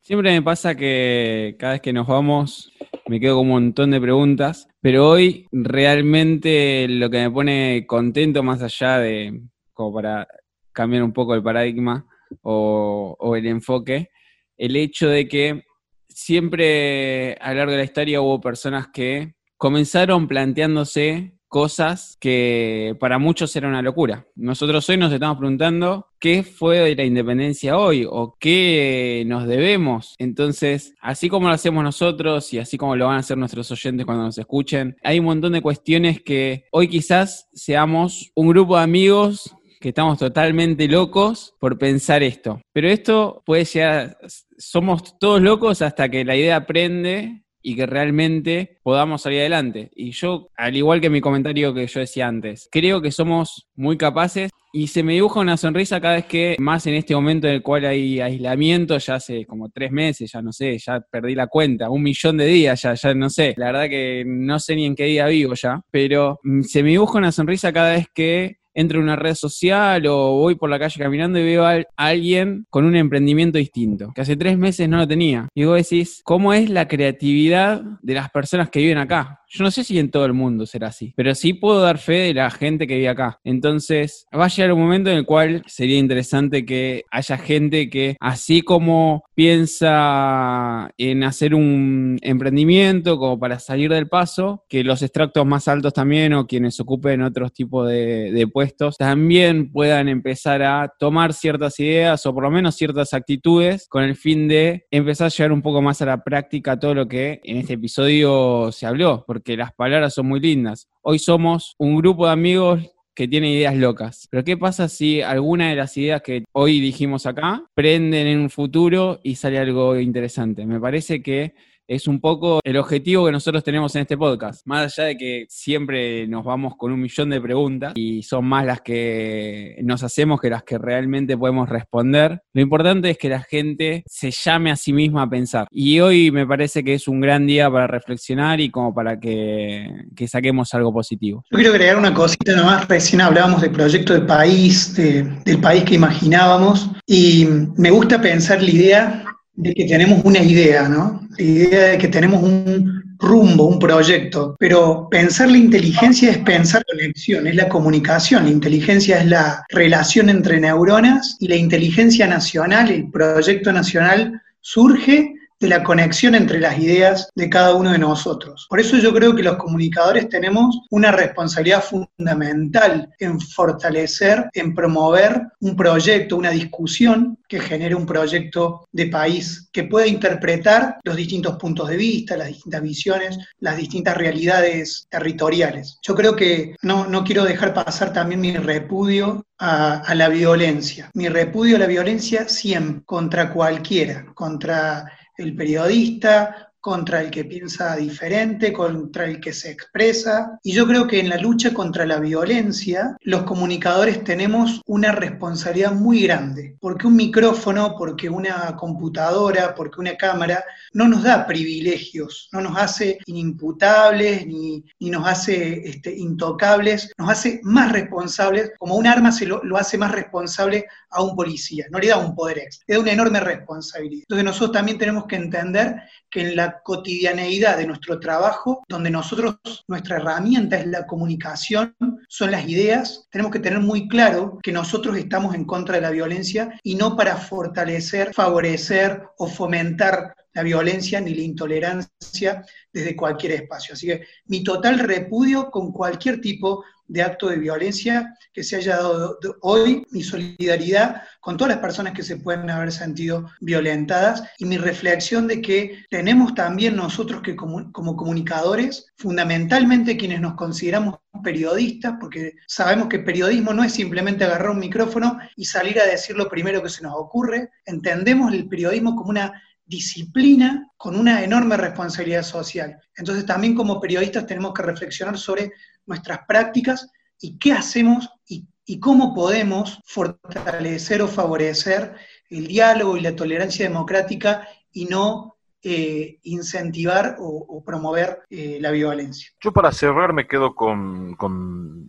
Siempre 0.00 0.32
me 0.32 0.42
pasa 0.42 0.74
que 0.74 1.56
cada 1.58 1.74
vez 1.74 1.80
que 1.80 1.92
nos 1.92 2.06
vamos 2.06 2.72
me 3.06 3.20
quedo 3.20 3.36
con 3.36 3.46
un 3.46 3.52
montón 3.52 3.90
de 3.90 4.00
preguntas, 4.00 4.68
pero 4.80 5.08
hoy 5.08 5.46
realmente 5.52 6.86
lo 6.88 7.08
que 7.08 7.18
me 7.18 7.30
pone 7.30 7.86
contento 7.86 8.42
más 8.42 8.62
allá 8.62 8.98
de, 8.98 9.42
como 9.72 9.94
para 9.94 10.26
cambiar 10.72 11.04
un 11.04 11.12
poco 11.12 11.34
el 11.34 11.42
paradigma 11.42 12.06
o 12.42 13.36
el 13.36 13.46
enfoque, 13.46 14.10
el 14.56 14.76
hecho 14.76 15.08
de 15.08 15.28
que 15.28 15.64
siempre 16.08 17.34
a 17.40 17.50
lo 17.50 17.58
largo 17.58 17.72
de 17.72 17.78
la 17.78 17.84
historia 17.84 18.20
hubo 18.20 18.40
personas 18.40 18.88
que 18.88 19.34
comenzaron 19.56 20.28
planteándose 20.28 21.34
cosas 21.54 22.16
que 22.18 22.96
para 22.98 23.20
muchos 23.20 23.54
era 23.54 23.68
una 23.68 23.80
locura. 23.80 24.26
Nosotros 24.34 24.88
hoy 24.88 24.96
nos 24.96 25.12
estamos 25.12 25.38
preguntando 25.38 26.08
qué 26.18 26.42
fue 26.42 26.78
de 26.78 26.96
la 26.96 27.04
independencia 27.04 27.78
hoy 27.78 28.04
o 28.10 28.36
qué 28.40 29.22
nos 29.28 29.46
debemos. 29.46 30.16
Entonces, 30.18 30.94
así 31.00 31.28
como 31.28 31.46
lo 31.46 31.54
hacemos 31.54 31.84
nosotros 31.84 32.52
y 32.52 32.58
así 32.58 32.76
como 32.76 32.96
lo 32.96 33.06
van 33.06 33.18
a 33.18 33.20
hacer 33.20 33.38
nuestros 33.38 33.70
oyentes 33.70 34.04
cuando 34.04 34.24
nos 34.24 34.36
escuchen, 34.36 34.96
hay 35.04 35.20
un 35.20 35.26
montón 35.26 35.52
de 35.52 35.62
cuestiones 35.62 36.20
que 36.20 36.64
hoy 36.72 36.88
quizás 36.88 37.48
seamos 37.52 38.32
un 38.34 38.48
grupo 38.48 38.76
de 38.76 38.82
amigos 38.82 39.54
que 39.84 39.90
estamos 39.90 40.18
totalmente 40.18 40.88
locos 40.88 41.54
por 41.60 41.76
pensar 41.76 42.22
esto. 42.22 42.58
Pero 42.72 42.88
esto 42.88 43.42
puede 43.44 43.66
llegar, 43.66 44.16
somos 44.56 45.18
todos 45.18 45.42
locos 45.42 45.82
hasta 45.82 46.08
que 46.08 46.24
la 46.24 46.34
idea 46.34 46.64
prende 46.64 47.44
y 47.60 47.76
que 47.76 47.84
realmente 47.84 48.78
podamos 48.82 49.20
salir 49.20 49.40
adelante. 49.40 49.90
Y 49.94 50.12
yo, 50.12 50.48
al 50.56 50.74
igual 50.74 51.02
que 51.02 51.10
mi 51.10 51.20
comentario 51.20 51.74
que 51.74 51.86
yo 51.86 52.00
decía 52.00 52.28
antes, 52.28 52.66
creo 52.72 53.02
que 53.02 53.10
somos 53.10 53.68
muy 53.74 53.98
capaces 53.98 54.50
y 54.72 54.86
se 54.86 55.02
me 55.02 55.12
dibuja 55.12 55.40
una 55.40 55.58
sonrisa 55.58 56.00
cada 56.00 56.14
vez 56.14 56.24
que, 56.24 56.56
más 56.58 56.86
en 56.86 56.94
este 56.94 57.14
momento 57.14 57.46
en 57.46 57.52
el 57.56 57.62
cual 57.62 57.84
hay 57.84 58.20
aislamiento, 58.20 58.96
ya 58.96 59.16
hace 59.16 59.44
como 59.44 59.68
tres 59.68 59.92
meses, 59.92 60.32
ya 60.32 60.40
no 60.40 60.50
sé, 60.50 60.78
ya 60.78 60.98
perdí 61.10 61.34
la 61.34 61.48
cuenta, 61.48 61.90
un 61.90 62.02
millón 62.02 62.38
de 62.38 62.46
días, 62.46 62.80
ya, 62.80 62.94
ya 62.94 63.12
no 63.12 63.28
sé, 63.28 63.52
la 63.58 63.66
verdad 63.66 63.90
que 63.90 64.24
no 64.26 64.58
sé 64.58 64.76
ni 64.76 64.86
en 64.86 64.96
qué 64.96 65.04
día 65.04 65.26
vivo 65.26 65.52
ya, 65.52 65.82
pero 65.90 66.40
mm, 66.42 66.62
se 66.62 66.82
me 66.82 66.88
dibuja 66.88 67.18
una 67.18 67.32
sonrisa 67.32 67.70
cada 67.70 67.92
vez 67.92 68.06
que 68.14 68.63
entro 68.74 68.98
en 68.98 69.04
una 69.04 69.16
red 69.16 69.34
social 69.34 70.06
o 70.06 70.32
voy 70.32 70.56
por 70.56 70.68
la 70.68 70.78
calle 70.78 71.00
caminando 71.00 71.38
y 71.38 71.44
veo 71.44 71.64
a 71.64 71.84
alguien 71.96 72.66
con 72.70 72.84
un 72.84 72.96
emprendimiento 72.96 73.58
distinto, 73.58 74.12
que 74.14 74.20
hace 74.20 74.36
tres 74.36 74.58
meses 74.58 74.88
no 74.88 74.98
lo 74.98 75.08
tenía. 75.08 75.48
Y 75.54 75.64
vos 75.64 75.76
decís, 75.76 76.20
¿cómo 76.24 76.52
es 76.52 76.68
la 76.68 76.88
creatividad 76.88 77.82
de 78.02 78.14
las 78.14 78.30
personas 78.30 78.70
que 78.70 78.80
viven 78.80 78.98
acá? 78.98 79.40
Yo 79.48 79.64
no 79.64 79.70
sé 79.70 79.84
si 79.84 79.98
en 79.98 80.10
todo 80.10 80.24
el 80.24 80.32
mundo 80.32 80.66
será 80.66 80.88
así, 80.88 81.12
pero 81.16 81.34
sí 81.34 81.54
puedo 81.54 81.80
dar 81.80 81.98
fe 81.98 82.12
de 82.12 82.34
la 82.34 82.50
gente 82.50 82.86
que 82.86 82.96
vive 82.96 83.08
acá. 83.08 83.40
Entonces, 83.44 84.26
va 84.36 84.46
a 84.46 84.48
llegar 84.48 84.72
un 84.72 84.80
momento 84.80 85.10
en 85.10 85.18
el 85.18 85.26
cual 85.26 85.62
sería 85.66 85.98
interesante 85.98 86.64
que 86.64 87.04
haya 87.10 87.38
gente 87.38 87.88
que, 87.88 88.16
así 88.20 88.62
como 88.62 89.24
piensa 89.34 90.90
en 90.98 91.24
hacer 91.24 91.54
un 91.54 92.18
emprendimiento 92.22 93.18
como 93.18 93.38
para 93.38 93.58
salir 93.58 93.90
del 93.92 94.08
paso, 94.08 94.64
que 94.68 94.84
los 94.84 95.02
extractos 95.02 95.46
más 95.46 95.68
altos 95.68 95.92
también 95.92 96.32
o 96.34 96.46
quienes 96.46 96.78
ocupen 96.80 97.22
otros 97.22 97.52
tipos 97.52 97.88
de, 97.88 98.44
puestos 98.52 98.98
también 98.98 99.72
puedan 99.72 100.08
empezar 100.08 100.62
a 100.62 100.92
tomar 100.98 101.32
ciertas 101.32 101.80
ideas 101.80 102.24
o 102.26 102.34
por 102.34 102.42
lo 102.44 102.50
menos 102.50 102.76
ciertas 102.76 103.14
actitudes 103.14 103.86
con 103.88 104.04
el 104.04 104.16
fin 104.16 104.48
de 104.48 104.84
empezar 104.90 105.26
a 105.26 105.30
llevar 105.30 105.52
un 105.52 105.62
poco 105.62 105.80
más 105.80 106.02
a 106.02 106.06
la 106.06 106.22
práctica 106.22 106.78
todo 106.78 106.94
lo 106.94 107.08
que 107.08 107.40
en 107.42 107.56
este 107.56 107.74
episodio 107.74 108.70
se 108.70 108.86
habló. 108.86 109.24
Porque 109.26 109.43
que 109.44 109.56
las 109.56 109.72
palabras 109.72 110.14
son 110.14 110.26
muy 110.26 110.40
lindas. 110.40 110.88
Hoy 111.02 111.18
somos 111.18 111.76
un 111.78 111.96
grupo 111.96 112.26
de 112.26 112.32
amigos 112.32 112.80
que 113.14 113.28
tiene 113.28 113.52
ideas 113.52 113.76
locas. 113.76 114.26
Pero 114.30 114.42
¿qué 114.42 114.56
pasa 114.56 114.88
si 114.88 115.22
alguna 115.22 115.68
de 115.68 115.76
las 115.76 115.96
ideas 115.96 116.22
que 116.22 116.44
hoy 116.52 116.80
dijimos 116.80 117.26
acá 117.26 117.64
prenden 117.74 118.26
en 118.26 118.40
un 118.40 118.50
futuro 118.50 119.20
y 119.22 119.36
sale 119.36 119.58
algo 119.58 119.98
interesante? 119.98 120.66
Me 120.66 120.80
parece 120.80 121.22
que 121.22 121.54
es 121.86 122.08
un 122.08 122.20
poco 122.20 122.60
el 122.64 122.76
objetivo 122.76 123.26
que 123.26 123.32
nosotros 123.32 123.62
tenemos 123.62 123.94
en 123.96 124.02
este 124.02 124.16
podcast. 124.16 124.62
Más 124.66 124.84
allá 124.84 125.08
de 125.08 125.16
que 125.16 125.46
siempre 125.48 126.26
nos 126.26 126.44
vamos 126.44 126.74
con 126.76 126.92
un 126.92 127.00
millón 127.00 127.30
de 127.30 127.40
preguntas 127.40 127.92
y 127.94 128.22
son 128.22 128.46
más 128.46 128.64
las 128.64 128.80
que 128.80 129.76
nos 129.82 130.02
hacemos 130.02 130.40
que 130.40 130.50
las 130.50 130.62
que 130.62 130.78
realmente 130.78 131.36
podemos 131.36 131.68
responder, 131.68 132.42
lo 132.52 132.62
importante 132.62 133.10
es 133.10 133.18
que 133.18 133.28
la 133.28 133.42
gente 133.42 134.02
se 134.06 134.30
llame 134.30 134.70
a 134.70 134.76
sí 134.76 134.92
misma 134.92 135.22
a 135.22 135.30
pensar. 135.30 135.66
Y 135.70 136.00
hoy 136.00 136.30
me 136.30 136.46
parece 136.46 136.82
que 136.82 136.94
es 136.94 137.08
un 137.08 137.20
gran 137.20 137.46
día 137.46 137.70
para 137.70 137.86
reflexionar 137.86 138.60
y 138.60 138.70
como 138.70 138.94
para 138.94 139.18
que, 139.18 139.88
saquemos 140.26 140.72
algo 140.72 140.92
positivo. 140.92 141.44
Yo 141.50 141.56
quiero 141.56 141.72
agregar 141.72 141.98
una 141.98 142.14
cosita 142.14 142.56
nomás. 142.56 142.88
Recién 142.88 143.20
hablábamos 143.20 143.60
del 143.60 143.72
proyecto 143.72 144.14
de 144.14 144.22
país, 144.22 144.94
del 144.96 145.60
país 145.60 145.84
que 145.84 145.94
imaginábamos. 145.94 146.90
Y 147.06 147.46
me 147.76 147.90
gusta 147.90 148.20
pensar 148.20 148.62
la 148.62 148.70
idea 148.70 149.33
de 149.56 149.74
que 149.74 149.84
tenemos 149.84 150.24
una 150.24 150.40
idea, 150.40 150.88
¿no? 150.88 151.26
La 151.38 151.44
idea 151.44 151.84
de 151.90 151.98
que 151.98 152.08
tenemos 152.08 152.42
un 152.42 153.04
rumbo, 153.18 153.66
un 153.66 153.78
proyecto, 153.78 154.56
pero 154.58 155.08
pensar 155.10 155.50
la 155.50 155.58
inteligencia 155.58 156.30
es 156.30 156.38
pensar 156.38 156.84
conexión, 156.84 157.46
es 157.46 157.54
la 157.54 157.68
comunicación, 157.68 158.44
la 158.44 158.50
inteligencia 158.50 159.18
es 159.18 159.26
la 159.26 159.64
relación 159.70 160.28
entre 160.28 160.60
neuronas 160.60 161.36
y 161.40 161.48
la 161.48 161.56
inteligencia 161.56 162.26
nacional, 162.26 162.90
el 162.90 163.10
proyecto 163.10 163.72
nacional 163.72 164.42
surge 164.60 165.34
de 165.64 165.70
la 165.70 165.82
conexión 165.82 166.34
entre 166.34 166.60
las 166.60 166.78
ideas 166.78 167.30
de 167.34 167.48
cada 167.48 167.74
uno 167.74 167.90
de 167.90 167.98
nosotros. 167.98 168.66
Por 168.68 168.80
eso 168.80 168.98
yo 168.98 169.14
creo 169.14 169.34
que 169.34 169.42
los 169.42 169.56
comunicadores 169.56 170.28
tenemos 170.28 170.82
una 170.90 171.10
responsabilidad 171.10 171.82
fundamental 171.82 173.10
en 173.18 173.40
fortalecer, 173.40 174.50
en 174.52 174.74
promover 174.74 175.40
un 175.60 175.74
proyecto, 175.74 176.36
una 176.36 176.50
discusión 176.50 177.38
que 177.48 177.60
genere 177.60 177.94
un 177.94 178.04
proyecto 178.04 178.86
de 178.92 179.06
país 179.06 179.70
que 179.72 179.84
pueda 179.84 180.06
interpretar 180.06 180.98
los 181.02 181.16
distintos 181.16 181.56
puntos 181.56 181.88
de 181.88 181.96
vista, 181.96 182.36
las 182.36 182.48
distintas 182.48 182.82
visiones, 182.82 183.38
las 183.58 183.78
distintas 183.78 184.16
realidades 184.18 185.06
territoriales. 185.08 185.98
Yo 186.02 186.14
creo 186.14 186.36
que 186.36 186.76
no, 186.82 187.06
no 187.06 187.24
quiero 187.24 187.44
dejar 187.44 187.72
pasar 187.72 188.12
también 188.12 188.40
mi 188.42 188.52
repudio 188.54 189.46
a, 189.58 190.00
a, 190.00 190.14
la 190.14 190.28
violencia. 190.28 191.10
Mi 191.14 191.28
repudio 191.28 191.76
a 191.76 191.78
la 191.78 191.86
violencia 191.86 192.48
siempre, 192.48 193.02
contra 193.06 193.50
cualquiera, 193.50 194.26
contra 194.34 195.06
el 195.36 195.54
periodista, 195.56 196.73
contra 196.84 197.22
el 197.22 197.30
que 197.30 197.46
piensa 197.46 197.96
diferente, 197.96 198.70
contra 198.70 199.24
el 199.24 199.40
que 199.40 199.54
se 199.54 199.70
expresa. 199.70 200.58
Y 200.62 200.72
yo 200.72 200.86
creo 200.86 201.06
que 201.06 201.18
en 201.18 201.30
la 201.30 201.38
lucha 201.38 201.72
contra 201.72 202.04
la 202.04 202.20
violencia, 202.20 203.16
los 203.22 203.44
comunicadores 203.44 204.22
tenemos 204.22 204.82
una 204.84 205.10
responsabilidad 205.10 205.92
muy 205.92 206.24
grande, 206.24 206.76
porque 206.78 207.06
un 207.06 207.16
micrófono, 207.16 207.94
porque 207.96 208.28
una 208.28 208.76
computadora, 208.76 209.74
porque 209.74 209.98
una 209.98 210.14
cámara, 210.18 210.62
no 210.92 211.08
nos 211.08 211.22
da 211.22 211.46
privilegios, 211.46 212.50
no 212.52 212.60
nos 212.60 212.76
hace 212.76 213.16
inimputables 213.24 214.46
ni, 214.46 214.84
nos 215.00 215.26
hace 215.26 215.88
este, 215.88 216.14
intocables, 216.14 217.10
nos 217.16 217.30
hace 217.30 217.60
más 217.62 217.92
responsables, 217.92 218.72
como 218.78 218.96
un 218.96 219.06
arma 219.06 219.32
se 219.32 219.46
lo, 219.46 219.64
lo 219.64 219.78
hace 219.78 219.96
más 219.96 220.12
responsable 220.12 220.84
a 221.08 221.22
un 221.22 221.34
policía, 221.34 221.86
no 221.90 221.98
le 221.98 222.08
da 222.08 222.18
un 222.18 222.34
poder 222.34 222.58
extra, 222.58 222.84
le 222.88 222.94
da 222.96 223.00
una 223.00 223.12
enorme 223.12 223.40
responsabilidad. 223.40 224.24
Entonces 224.28 224.44
nosotros 224.44 224.72
también 224.72 224.98
tenemos 224.98 225.24
que 225.24 225.36
entender 225.36 225.96
que 226.28 226.40
en 226.42 226.56
la 226.56 226.73
cotidianeidad 226.82 227.78
de 227.78 227.86
nuestro 227.86 228.18
trabajo, 228.18 228.82
donde 228.88 229.10
nosotros, 229.10 229.56
nuestra 229.88 230.16
herramienta 230.16 230.78
es 230.78 230.86
la 230.86 231.06
comunicación, 231.06 231.94
son 232.28 232.50
las 232.50 232.68
ideas, 232.68 233.26
tenemos 233.30 233.52
que 233.52 233.60
tener 233.60 233.80
muy 233.80 234.08
claro 234.08 234.58
que 234.62 234.72
nosotros 234.72 235.16
estamos 235.16 235.54
en 235.54 235.64
contra 235.64 235.96
de 235.96 236.02
la 236.02 236.10
violencia 236.10 236.78
y 236.82 236.94
no 236.94 237.16
para 237.16 237.36
fortalecer, 237.36 238.32
favorecer 238.34 239.22
o 239.38 239.46
fomentar 239.46 240.34
la 240.54 240.62
violencia 240.62 241.20
ni 241.20 241.34
la 241.34 241.42
intolerancia 241.42 242.64
desde 242.92 243.16
cualquier 243.16 243.52
espacio. 243.52 243.94
Así 243.94 244.06
que 244.06 244.22
mi 244.46 244.62
total 244.62 245.00
repudio 245.00 245.70
con 245.70 245.92
cualquier 245.92 246.40
tipo 246.40 246.84
de 247.06 247.22
acto 247.22 247.48
de 247.48 247.58
violencia 247.58 248.34
que 248.52 248.62
se 248.62 248.76
haya 248.76 248.96
dado 248.96 249.38
hoy, 249.60 250.06
mi 250.10 250.22
solidaridad 250.22 251.22
con 251.44 251.58
todas 251.58 251.74
las 251.74 251.82
personas 251.82 252.14
que 252.14 252.22
se 252.22 252.38
pueden 252.38 252.70
haber 252.70 252.90
sentido 252.90 253.50
violentadas 253.60 254.44
y 254.56 254.64
mi 254.64 254.78
reflexión 254.78 255.46
de 255.46 255.60
que 255.60 256.02
tenemos 256.08 256.54
también 256.54 256.96
nosotros 256.96 257.42
que 257.42 257.54
como, 257.54 257.92
comunicadores, 257.92 259.12
fundamentalmente 259.18 260.16
quienes 260.16 260.40
nos 260.40 260.54
consideramos 260.54 261.16
periodistas, 261.42 262.14
porque 262.18 262.54
sabemos 262.66 263.08
que 263.08 263.18
periodismo 263.18 263.74
no 263.74 263.84
es 263.84 263.92
simplemente 263.92 264.44
agarrar 264.44 264.70
un 264.70 264.78
micrófono 264.78 265.38
y 265.54 265.66
salir 265.66 266.00
a 266.00 266.06
decir 266.06 266.34
lo 266.34 266.48
primero 266.48 266.82
que 266.82 266.88
se 266.88 267.02
nos 267.02 267.12
ocurre, 267.14 267.68
entendemos 267.84 268.50
el 268.50 268.66
periodismo 268.66 269.14
como 269.14 269.28
una 269.28 269.62
disciplina 269.84 270.90
con 270.96 271.14
una 271.14 271.44
enorme 271.44 271.76
responsabilidad 271.76 272.42
social. 272.42 272.98
Entonces 273.18 273.44
también 273.44 273.74
como 273.74 274.00
periodistas 274.00 274.46
tenemos 274.46 274.72
que 274.72 274.82
reflexionar 274.82 275.36
sobre 275.36 275.72
nuestras 276.06 276.38
prácticas 276.48 277.06
y 277.38 277.58
qué 277.58 277.72
hacemos 277.72 278.30
y, 278.48 278.66
cómo 279.00 279.34
podemos 279.34 280.00
fortalecer 280.04 281.22
o 281.22 281.28
favorecer 281.28 282.14
el 282.50 282.66
diálogo 282.66 283.16
y 283.16 283.20
la 283.20 283.34
tolerancia 283.34 283.88
democrática 283.88 284.68
y 284.92 285.06
no 285.06 285.54
eh, 285.86 286.38
incentivar 286.44 287.36
o, 287.38 287.84
promover 287.84 288.38
eh, 288.48 288.78
la 288.80 288.90
violencia. 288.90 289.50
Yo 289.60 289.70
para 289.70 289.92
cerrar 289.92 290.32
me 290.32 290.46
quedo 290.46 290.74
con, 290.74 291.36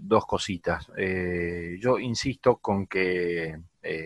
dos 0.08 0.26
cositas. 0.26 0.90
Eh, 0.96 1.78
yo 1.82 2.00
insisto 2.00 2.56
con 2.56 2.88
que 2.88 3.60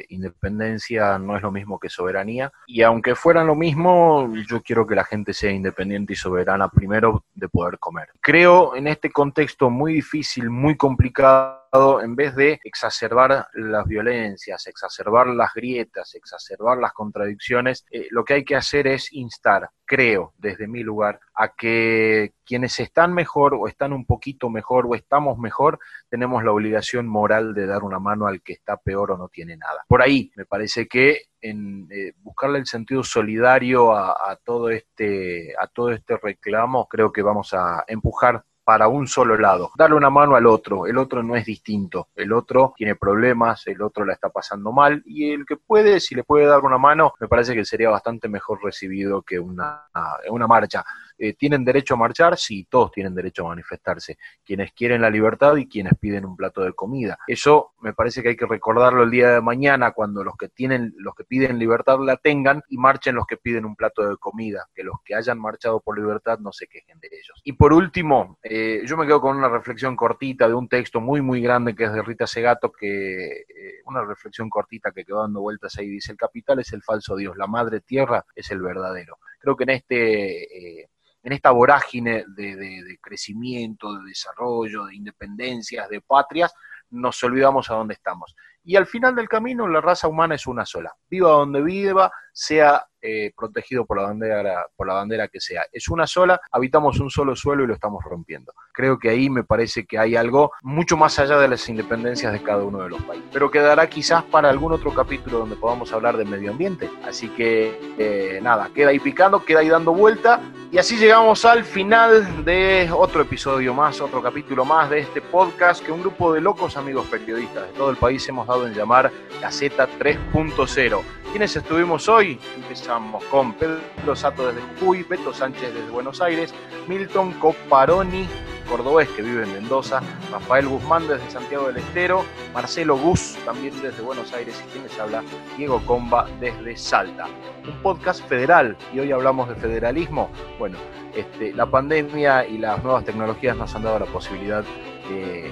independencia 0.09 1.17
no 1.19 1.37
es 1.37 1.43
lo 1.43 1.51
mismo 1.51 1.79
que 1.79 1.87
soberanía. 1.87 2.51
Y 2.67 2.81
aunque 2.81 3.15
fueran 3.15 3.47
lo 3.47 3.55
mismo, 3.55 4.33
yo 4.49 4.61
quiero 4.61 4.85
que 4.87 4.95
la 4.95 5.05
gente 5.05 5.33
sea 5.33 5.51
independiente 5.51 6.13
y 6.13 6.15
soberana 6.17 6.67
primero 6.69 7.23
de 7.33 7.47
poder 7.47 7.77
comer. 7.77 8.09
Creo 8.19 8.75
en 8.75 8.87
este 8.87 9.11
contexto 9.11 9.69
muy 9.69 9.93
difícil, 9.93 10.49
muy 10.49 10.75
complicado, 10.75 11.58
en 11.71 12.15
vez 12.15 12.35
de 12.35 12.59
exacerbar 12.63 13.47
las 13.53 13.85
violencias, 13.85 14.65
exacerbar 14.67 15.27
las 15.27 15.53
grietas, 15.53 16.15
exacerbar 16.15 16.77
las 16.77 16.93
contradicciones, 16.93 17.85
eh, 17.91 18.07
lo 18.09 18.25
que 18.25 18.35
hay 18.35 18.43
que 18.43 18.55
hacer 18.55 18.87
es 18.87 19.13
instar, 19.13 19.69
creo, 19.85 20.33
desde 20.37 20.67
mi 20.67 20.81
lugar, 20.81 21.19
a 21.35 21.49
que 21.49 22.33
quienes 22.43 22.79
están 22.79 23.13
mejor 23.13 23.53
o 23.53 23.67
están 23.67 23.93
un 23.93 24.05
poquito 24.05 24.49
mejor 24.49 24.87
o 24.87 24.95
estamos 24.95 25.37
mejor, 25.37 25.79
tenemos 26.09 26.43
la 26.43 26.51
obligación 26.51 27.07
moral 27.07 27.53
de 27.53 27.67
dar 27.67 27.83
una 27.83 27.99
mano 27.99 28.25
al 28.25 28.41
que 28.41 28.53
está 28.53 28.77
peor 28.77 29.11
o 29.11 29.17
no 29.17 29.29
tiene 29.29 29.55
nada. 29.55 29.85
Por 29.87 30.01
ahí 30.01 30.31
me 30.35 30.45
parece 30.45 30.87
que 30.87 31.23
en 31.41 31.87
eh, 31.91 32.13
buscarle 32.17 32.59
el 32.59 32.65
sentido 32.65 33.03
solidario 33.03 33.93
a, 33.93 34.37
todo 34.43 34.69
este, 34.69 35.53
a 35.57 35.67
todo 35.67 35.91
este 35.91 36.17
reclamo, 36.17 36.87
creo 36.87 37.11
que 37.11 37.21
vamos 37.21 37.53
a 37.53 37.83
empujar 37.87 38.43
para 38.69 38.87
un 38.87 39.07
solo 39.07 39.35
lado, 39.35 39.71
darle 39.75 39.95
una 39.95 40.11
mano 40.11 40.35
al 40.35 40.45
otro, 40.45 40.85
el 40.85 40.99
otro 40.99 41.23
no 41.23 41.35
es 41.35 41.43
distinto, 41.43 42.09
el 42.15 42.31
otro 42.31 42.75
tiene 42.77 42.93
problemas, 42.93 43.65
el 43.65 43.81
otro 43.81 44.05
la 44.05 44.13
está 44.13 44.29
pasando 44.29 44.71
mal 44.71 45.01
y 45.07 45.31
el 45.31 45.43
que 45.43 45.57
puede, 45.57 45.99
si 45.99 46.13
le 46.13 46.23
puede 46.23 46.45
dar 46.45 46.59
una 46.59 46.77
mano, 46.77 47.15
me 47.19 47.27
parece 47.27 47.55
que 47.55 47.65
sería 47.65 47.89
bastante 47.89 48.29
mejor 48.29 48.63
recibido 48.63 49.23
que 49.23 49.39
una, 49.39 49.89
una 50.29 50.45
marcha. 50.45 50.85
Eh, 51.19 51.33
¿Tienen 51.33 51.65
derecho 51.65 51.95
a 51.95 51.97
marchar? 51.97 52.37
Sí, 52.37 52.65
todos 52.69 52.91
tienen 52.91 53.13
derecho 53.13 53.45
a 53.45 53.49
manifestarse. 53.49 54.17
Quienes 54.45 54.71
quieren 54.71 55.01
la 55.01 55.09
libertad 55.09 55.57
y 55.57 55.67
quienes 55.67 55.93
piden 55.99 56.25
un 56.25 56.37
plato 56.37 56.61
de 56.61 56.71
comida. 56.71 57.17
Eso 57.27 57.73
me 57.81 57.93
parece 57.93 58.23
que 58.23 58.29
hay 58.29 58.37
que 58.37 58.45
recordarlo 58.45 59.03
el 59.03 59.11
día 59.11 59.31
de 59.31 59.41
mañana 59.41 59.91
cuando 59.91 60.23
los 60.23 60.37
que 60.37 60.47
tienen, 60.47 60.93
los 60.97 61.13
que 61.15 61.25
piden 61.25 61.59
libertad 61.59 61.99
la 61.99 62.15
tengan 62.15 62.63
y 62.69 62.77
marchen 62.77 63.15
los 63.15 63.27
que 63.27 63.35
piden 63.35 63.65
un 63.65 63.75
plato 63.75 64.07
de 64.07 64.15
comida. 64.15 64.69
Que 64.73 64.83
los 64.83 64.95
que 65.03 65.13
hayan 65.13 65.39
marchado 65.39 65.81
por 65.81 65.99
libertad 65.99 66.39
no 66.39 66.53
se 66.53 66.67
quejen 66.67 66.99
de 67.01 67.09
ellos. 67.11 67.41
Y 67.43 67.53
por 67.53 67.73
último, 67.73 68.39
eh, 68.41 68.83
yo 68.85 68.95
me 68.95 69.05
quedo 69.05 69.19
con 69.19 69.35
una 69.35 69.49
reflexión 69.49 69.97
cortita 69.97 70.47
de 70.47 70.53
un 70.53 70.69
texto 70.69 71.01
muy, 71.01 71.21
muy 71.21 71.41
grande 71.41 71.75
que 71.75 71.83
es 71.83 71.91
de 71.91 72.01
Rita 72.01 72.27
Segato, 72.27 72.71
que 72.71 73.41
eh, 73.41 73.81
una 73.85 74.05
reflexión 74.05 74.49
cortita 74.49 74.91
que 74.91 75.03
quedó 75.03 75.21
dando 75.21 75.41
vueltas 75.41 75.77
ahí. 75.77 75.89
Dice, 75.89 76.13
el 76.13 76.17
capital 76.17 76.59
es 76.59 76.71
el 76.71 76.81
falso 76.81 77.17
Dios, 77.17 77.35
la 77.35 77.47
madre 77.47 77.81
tierra 77.81 78.25
es 78.33 78.49
el 78.51 78.61
verdadero. 78.61 79.17
Creo 79.39 79.57
que 79.57 79.63
en 79.63 79.69
este 79.71 80.89
en 81.23 81.33
esta 81.33 81.51
vorágine 81.51 82.25
de, 82.27 82.97
crecimiento, 83.01 83.93
de 83.95 84.05
desarrollo, 84.05 84.85
de 84.85 84.95
independencias, 84.95 85.89
de 85.89 86.01
patrias, 86.01 86.53
nos 86.89 87.21
olvidamos 87.23 87.69
a 87.69 87.75
dónde 87.75 87.93
estamos. 87.93 88.35
Y 88.63 88.75
al 88.75 88.85
final 88.85 89.15
del 89.15 89.29
camino 89.29 89.67
la 89.67 89.81
raza 89.81 90.07
humana 90.07 90.35
es 90.35 90.47
una 90.47 90.65
sola. 90.65 90.93
Viva 91.09 91.29
donde 91.31 91.61
viva, 91.61 92.11
sea 92.33 92.85
eh, 93.01 93.31
protegido 93.35 93.85
por 93.85 93.97
la, 93.97 94.03
bandera, 94.03 94.67
por 94.75 94.87
la 94.87 94.95
bandera 94.95 95.27
que 95.29 95.39
sea. 95.39 95.63
Es 95.71 95.87
una 95.87 96.05
sola, 96.05 96.41
habitamos 96.51 96.99
un 96.99 97.09
solo 97.09 97.35
suelo 97.35 97.63
y 97.63 97.67
lo 97.67 97.73
estamos 97.73 98.03
rompiendo. 98.03 98.53
Creo 98.73 98.99
que 98.99 99.09
ahí 99.09 99.29
me 99.29 99.43
parece 99.43 99.85
que 99.85 99.97
hay 99.97 100.17
algo 100.17 100.51
mucho 100.61 100.97
más 100.97 101.17
allá 101.17 101.37
de 101.37 101.47
las 101.47 101.67
independencias 101.69 102.33
de 102.33 102.43
cada 102.43 102.63
uno 102.63 102.79
de 102.79 102.89
los 102.89 103.01
países. 103.03 103.29
Pero 103.31 103.49
quedará 103.49 103.87
quizás 103.87 104.23
para 104.23 104.49
algún 104.49 104.73
otro 104.73 104.93
capítulo 104.93 105.39
donde 105.39 105.55
podamos 105.55 105.93
hablar 105.93 106.17
de 106.17 106.25
medio 106.25 106.51
ambiente. 106.51 106.89
Así 107.05 107.29
que 107.29 107.79
eh, 107.97 108.39
nada, 108.41 108.69
queda 108.73 108.89
ahí 108.89 108.99
picando, 108.99 109.45
queda 109.45 109.59
ahí 109.59 109.69
dando 109.69 109.93
vuelta. 109.93 110.41
Y 110.71 110.77
así 110.77 110.97
llegamos 110.97 111.45
al 111.45 111.63
final 111.63 112.43
de 112.45 112.91
otro 112.93 113.21
episodio 113.21 113.73
más, 113.73 114.01
otro 114.01 114.21
capítulo 114.21 114.65
más 114.65 114.89
de 114.89 114.99
este 114.99 115.19
podcast 115.21 115.83
que 115.83 115.91
un 115.91 116.01
grupo 116.01 116.31
de 116.31 116.41
locos 116.41 116.77
amigos 116.77 117.07
periodistas 117.07 117.67
de 117.67 117.73
todo 117.73 117.89
el 117.89 117.97
país 117.97 118.27
hemos 118.29 118.45
dado 118.45 118.67
en 118.67 118.73
llamar 118.73 119.11
Gaceta 119.41 119.87
3.0. 119.97 121.01
¿Quiénes 121.31 121.55
estuvimos 121.55 122.07
hoy? 122.07 122.39
Empezamos 122.55 122.88
con 123.29 123.53
Pedro 123.53 124.15
Sato 124.15 124.47
desde 124.47 124.61
Jujuy, 124.79 125.03
Beto 125.03 125.31
Sánchez 125.31 125.75
desde 125.75 125.91
Buenos 125.91 126.21
Aires, 126.21 126.55
Milton 126.87 127.33
Coparoni, 127.33 128.27
cordobés 128.67 129.07
que 129.09 129.21
vive 129.21 129.43
en 129.43 129.53
Mendoza, 129.53 130.01
Rafael 130.31 130.67
Guzmán 130.67 131.07
desde 131.07 131.29
Santiago 131.29 131.67
del 131.67 131.77
Estero, 131.77 132.25
Marcelo 132.51 132.97
Gus 132.97 133.37
también 133.45 133.79
desde 133.83 134.01
Buenos 134.01 134.33
Aires 134.33 134.63
y 134.65 134.71
quienes 134.71 134.99
habla, 134.99 135.23
Diego 135.55 135.85
Comba 135.85 136.27
desde 136.39 136.75
Salta. 136.77 137.27
Un 137.63 137.79
podcast 137.83 138.27
federal 138.27 138.75
y 138.91 138.99
hoy 138.99 139.11
hablamos 139.11 139.49
de 139.49 139.55
federalismo. 139.55 140.31
Bueno, 140.57 140.79
este, 141.13 141.53
la 141.53 141.67
pandemia 141.67 142.47
y 142.47 142.57
las 142.57 142.83
nuevas 142.83 143.05
tecnologías 143.05 143.55
nos 143.55 143.75
han 143.75 143.83
dado 143.83 143.99
la 143.99 144.07
posibilidad 144.07 144.63
de 144.63 144.88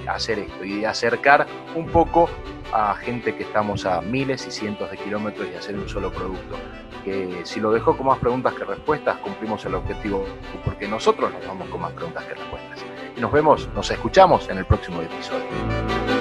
hacer 0.08 0.38
esto 0.38 0.64
y 0.64 0.84
acercar 0.84 1.46
un 1.74 1.86
poco 1.86 2.28
a 2.72 2.94
gente 2.94 3.34
que 3.34 3.44
estamos 3.44 3.86
a 3.86 4.00
miles 4.00 4.46
y 4.46 4.50
cientos 4.50 4.90
de 4.90 4.96
kilómetros 4.98 5.48
y 5.52 5.56
hacer 5.56 5.76
un 5.76 5.88
solo 5.88 6.12
producto. 6.12 6.56
Que 7.04 7.40
si 7.44 7.60
lo 7.60 7.72
dejó 7.72 7.96
con 7.96 8.06
más 8.06 8.18
preguntas 8.18 8.54
que 8.54 8.64
respuestas, 8.64 9.16
cumplimos 9.18 9.64
el 9.64 9.74
objetivo, 9.74 10.24
porque 10.64 10.86
nosotros 10.86 11.32
nos 11.32 11.46
vamos 11.46 11.68
con 11.68 11.80
más 11.80 11.92
preguntas 11.92 12.24
que 12.24 12.34
respuestas. 12.34 12.84
Y 13.16 13.20
nos 13.20 13.32
vemos, 13.32 13.68
nos 13.74 13.90
escuchamos 13.90 14.48
en 14.48 14.58
el 14.58 14.66
próximo 14.66 15.00
episodio. 15.00 16.17